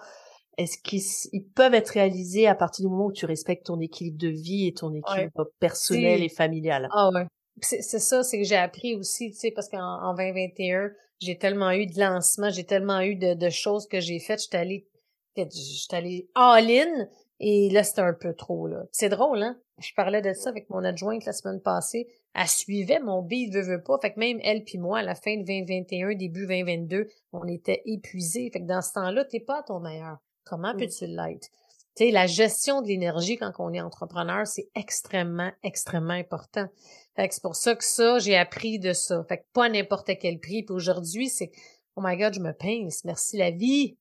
est-ce 0.56 0.78
qu'ils 0.78 1.46
peuvent 1.54 1.74
être 1.74 1.90
réalisés 1.90 2.46
à 2.46 2.54
partir 2.54 2.84
du 2.84 2.90
moment 2.90 3.06
où 3.06 3.12
tu 3.12 3.26
respectes 3.26 3.66
ton 3.66 3.80
équilibre 3.80 4.18
de 4.18 4.28
vie 4.28 4.66
et 4.66 4.74
ton 4.74 4.92
équilibre 4.92 5.50
personnel 5.60 6.22
et 6.22 6.28
familial? 6.28 6.88
Ah 6.92 7.10
ouais. 7.14 7.26
C'est 7.60 7.82
ça, 7.82 8.22
c'est 8.24 8.38
que 8.38 8.44
j'ai 8.44 8.56
appris 8.56 8.96
aussi, 8.96 9.30
tu 9.30 9.38
sais, 9.38 9.50
parce 9.52 9.68
qu'en 9.68 10.14
2021, 10.14 10.90
j'ai 11.20 11.38
tellement 11.38 11.70
eu 11.70 11.86
de 11.86 11.98
lancements, 11.98 12.50
j'ai 12.50 12.64
tellement 12.64 13.00
eu 13.00 13.14
de, 13.14 13.34
de 13.34 13.48
choses 13.48 13.86
que 13.86 14.00
j'ai 14.00 14.18
faites, 14.18 14.42
j'étais 14.42 14.56
allée, 14.56 14.88
j'étais 15.36 15.96
allée 15.96 16.28
all-in, 16.34 17.06
et 17.40 17.70
là, 17.70 17.82
c'était 17.84 18.00
un 18.00 18.14
peu 18.14 18.34
trop, 18.34 18.66
là. 18.66 18.84
C'est 18.92 19.08
drôle, 19.08 19.42
hein? 19.42 19.56
Je 19.78 19.92
parlais 19.94 20.22
de 20.22 20.32
ça 20.32 20.50
avec 20.50 20.70
mon 20.70 20.84
adjointe 20.84 21.24
la 21.24 21.32
semaine 21.32 21.60
passée. 21.60 22.06
Elle 22.34 22.46
suivait 22.46 23.00
mon 23.00 23.22
bille, 23.22 23.50
veut, 23.50 23.62
veut 23.62 23.82
pas. 23.82 23.98
Fait 24.00 24.12
que 24.12 24.20
même 24.20 24.38
elle 24.42 24.64
puis 24.64 24.78
moi, 24.78 25.00
à 25.00 25.02
la 25.02 25.14
fin 25.14 25.36
de 25.36 25.44
2021, 25.44 26.14
début 26.14 26.46
2022, 26.46 27.08
on 27.32 27.44
était 27.46 27.82
épuisés. 27.84 28.50
Fait 28.52 28.60
que 28.60 28.66
dans 28.66 28.82
ce 28.82 28.92
temps-là, 28.92 29.24
t'es 29.24 29.40
pas 29.40 29.60
à 29.60 29.62
ton 29.62 29.80
meilleur. 29.80 30.18
Comment 30.44 30.74
mmh. 30.74 30.76
peux-tu 30.78 31.06
l'être? 31.06 31.48
Tu 31.96 32.06
sais, 32.06 32.10
la 32.10 32.26
gestion 32.26 32.82
de 32.82 32.88
l'énergie 32.88 33.36
quand 33.36 33.52
on 33.58 33.72
est 33.72 33.80
entrepreneur, 33.80 34.46
c'est 34.46 34.68
extrêmement, 34.74 35.52
extrêmement 35.62 36.14
important. 36.14 36.66
Fait 37.14 37.28
que 37.28 37.34
c'est 37.34 37.42
pour 37.42 37.54
ça 37.54 37.76
que 37.76 37.84
ça, 37.84 38.18
j'ai 38.18 38.36
appris 38.36 38.80
de 38.80 38.92
ça. 38.92 39.24
Fait 39.28 39.38
que 39.38 39.44
pas 39.52 39.66
à 39.66 39.68
n'importe 39.68 40.10
quel 40.20 40.40
prix. 40.40 40.64
Puis 40.64 40.74
aujourd'hui, 40.74 41.28
c'est 41.28 41.52
Oh 41.96 42.00
my 42.02 42.16
God, 42.16 42.34
je 42.34 42.40
me 42.40 42.52
pince. 42.52 43.04
Merci 43.04 43.36
la 43.36 43.52
vie. 43.52 43.96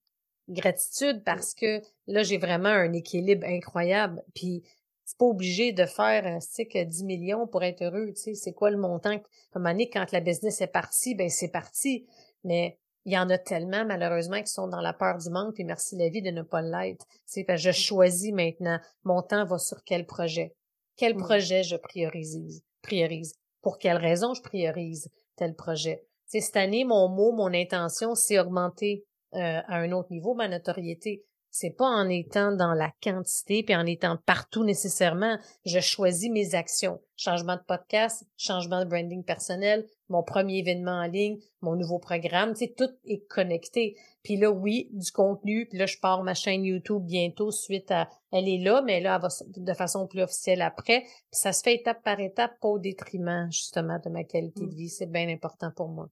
Gratitude 0.50 1.24
parce 1.24 1.54
que 1.54 1.82
là, 2.08 2.24
j'ai 2.24 2.40
vraiment 2.40 2.70
un 2.70 2.92
équilibre 2.94 3.46
incroyable. 3.46 4.24
Puis 4.34 4.64
c'est 5.06 5.18
pas 5.18 5.26
obligé 5.26 5.72
de 5.72 5.86
faire 5.86 6.40
tu 6.56 6.66
que 6.66 6.84
10 6.84 7.04
millions 7.04 7.46
pour 7.46 7.64
être 7.64 7.84
heureux. 7.84 8.08
Tu 8.16 8.22
sais, 8.22 8.34
c'est 8.34 8.54
quoi 8.54 8.72
le 8.72 8.78
montant? 8.78 9.22
Comme 9.52 9.68
année, 9.68 9.90
quand 9.90 10.12
la 10.12 10.20
business 10.20 10.62
est 10.62 10.68
partie, 10.68 11.14
ben 11.14 11.30
c'est 11.30 11.50
parti. 11.50 12.08
Mais 12.44 12.80
il 13.06 13.14
y 13.14 13.18
en 13.18 13.30
a 13.30 13.38
tellement, 13.38 13.86
malheureusement, 13.86 14.42
qui 14.42 14.52
sont 14.52 14.68
dans 14.68 14.80
la 14.82 14.94
peur 14.94 15.18
du 15.18 15.30
manque, 15.30 15.56
puis 15.56 15.66
merci 15.66 15.98
la 15.98 16.10
vie 16.10 16.22
de 16.22 16.32
ne 16.32 16.42
pas 16.42 16.62
l'être. 16.62 17.06
C'est 17.26 17.46
je 17.58 17.72
choisis 17.72 18.32
maintenant. 18.32 18.80
Mon 19.04 19.22
temps 19.22 19.46
va 19.46 19.58
sur 19.58 19.84
quel 19.84 20.06
projet? 20.06 20.56
Quel 20.96 21.16
projet 21.16 21.64
je 21.64 21.76
priorise? 21.76 22.64
priorise? 22.82 23.34
Pour 23.62 23.78
quelle 23.78 23.98
raison 23.98 24.34
je 24.34 24.42
priorise 24.42 25.10
tel 25.36 25.56
projet? 25.56 26.06
C'est 26.26 26.42
cette 26.42 26.58
année, 26.58 26.86
mon 26.86 27.10
mot, 27.10 27.32
mon 27.32 27.54
intention, 27.54 28.16
c'est 28.16 28.40
augmenter 28.40 29.06
euh, 29.34 29.62
à 29.68 29.78
un 29.78 29.92
autre 29.92 30.12
niveau 30.12 30.36
ma 30.36 30.48
notoriété. 30.48 31.24
c'est 31.50 31.72
pas 31.72 31.88
en 31.88 32.10
étant 32.10 32.52
dans 32.52 32.74
la 32.74 32.92
quantité 33.02 33.64
puis 33.64 33.76
en 33.76 33.86
étant 33.86 34.18
partout 34.26 34.64
nécessairement. 34.64 35.38
Je 35.66 35.80
choisis 35.80 36.32
mes 36.32 36.56
actions. 36.56 37.00
Changement 37.16 37.56
de 37.56 37.62
podcast, 37.68 38.26
changement 38.38 38.84
de 38.84 38.90
branding 38.90 39.24
personnel, 39.24 39.86
mon 40.14 40.22
premier 40.22 40.60
événement 40.60 41.00
en 41.00 41.08
ligne, 41.08 41.40
mon 41.62 41.76
nouveau 41.76 41.98
programme, 41.98 42.54
tu 42.54 42.60
sais, 42.60 42.76
tout 42.78 42.90
est 43.06 43.28
connecté. 43.28 43.96
Puis 44.24 44.38
là, 44.38 44.52
oui, 44.52 44.90
du 44.94 45.12
contenu, 45.12 45.66
puis 45.68 45.80
là, 45.80 45.88
je 45.88 45.98
pars 45.98 46.24
ma 46.24 46.36
chaîne 46.36 46.64
YouTube 46.64 47.04
bientôt 47.04 47.50
suite 47.50 47.90
à... 47.90 48.08
Elle 48.32 48.48
est 48.48 48.60
là, 48.60 48.84
mais 48.84 49.02
là, 49.02 49.16
elle 49.16 49.22
va 49.22 49.28
de 49.58 49.74
façon 49.74 50.06
plus 50.06 50.22
officielle 50.22 50.62
après. 50.62 51.02
Puis 51.02 51.32
ça 51.32 51.52
se 51.52 51.64
fait 51.64 51.74
étape 51.74 52.04
par 52.04 52.20
étape, 52.20 52.60
pas 52.62 52.68
au 52.68 52.78
détriment, 52.78 53.48
justement, 53.52 54.00
de 54.06 54.10
ma 54.10 54.24
qualité 54.24 54.66
de 54.66 54.76
vie. 54.76 54.90
C'est 54.90 55.12
bien 55.12 55.28
important 55.30 55.72
pour 55.76 55.90
moi. 55.90 56.10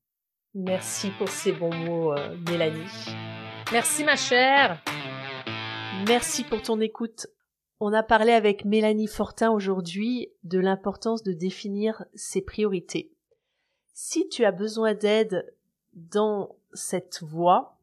Merci 0.55 1.11
pour 1.19 1.29
ces 1.29 1.51
bons 1.51 1.73
mots, 1.73 2.13
euh, 2.13 2.35
Mélanie. 2.49 3.13
Merci, 3.71 4.03
ma 4.03 4.15
chère. 4.15 4.83
Merci 6.07 6.43
pour 6.43 6.63
ton 6.63 6.81
écoute. 6.81 7.27
On 7.79 7.93
a 7.93 8.01
parlé 8.01 8.31
avec 8.31 8.65
Mélanie 8.65 9.07
Fortin 9.07 9.51
aujourd'hui 9.51 10.29
de 10.43 10.59
l'importance 10.59 11.21
de 11.21 11.33
définir 11.33 12.03
ses 12.15 12.41
priorités. 12.41 13.11
Si 14.03 14.27
tu 14.29 14.45
as 14.45 14.51
besoin 14.51 14.95
d'aide 14.95 15.53
dans 15.93 16.55
cette 16.73 17.21
voie, 17.21 17.77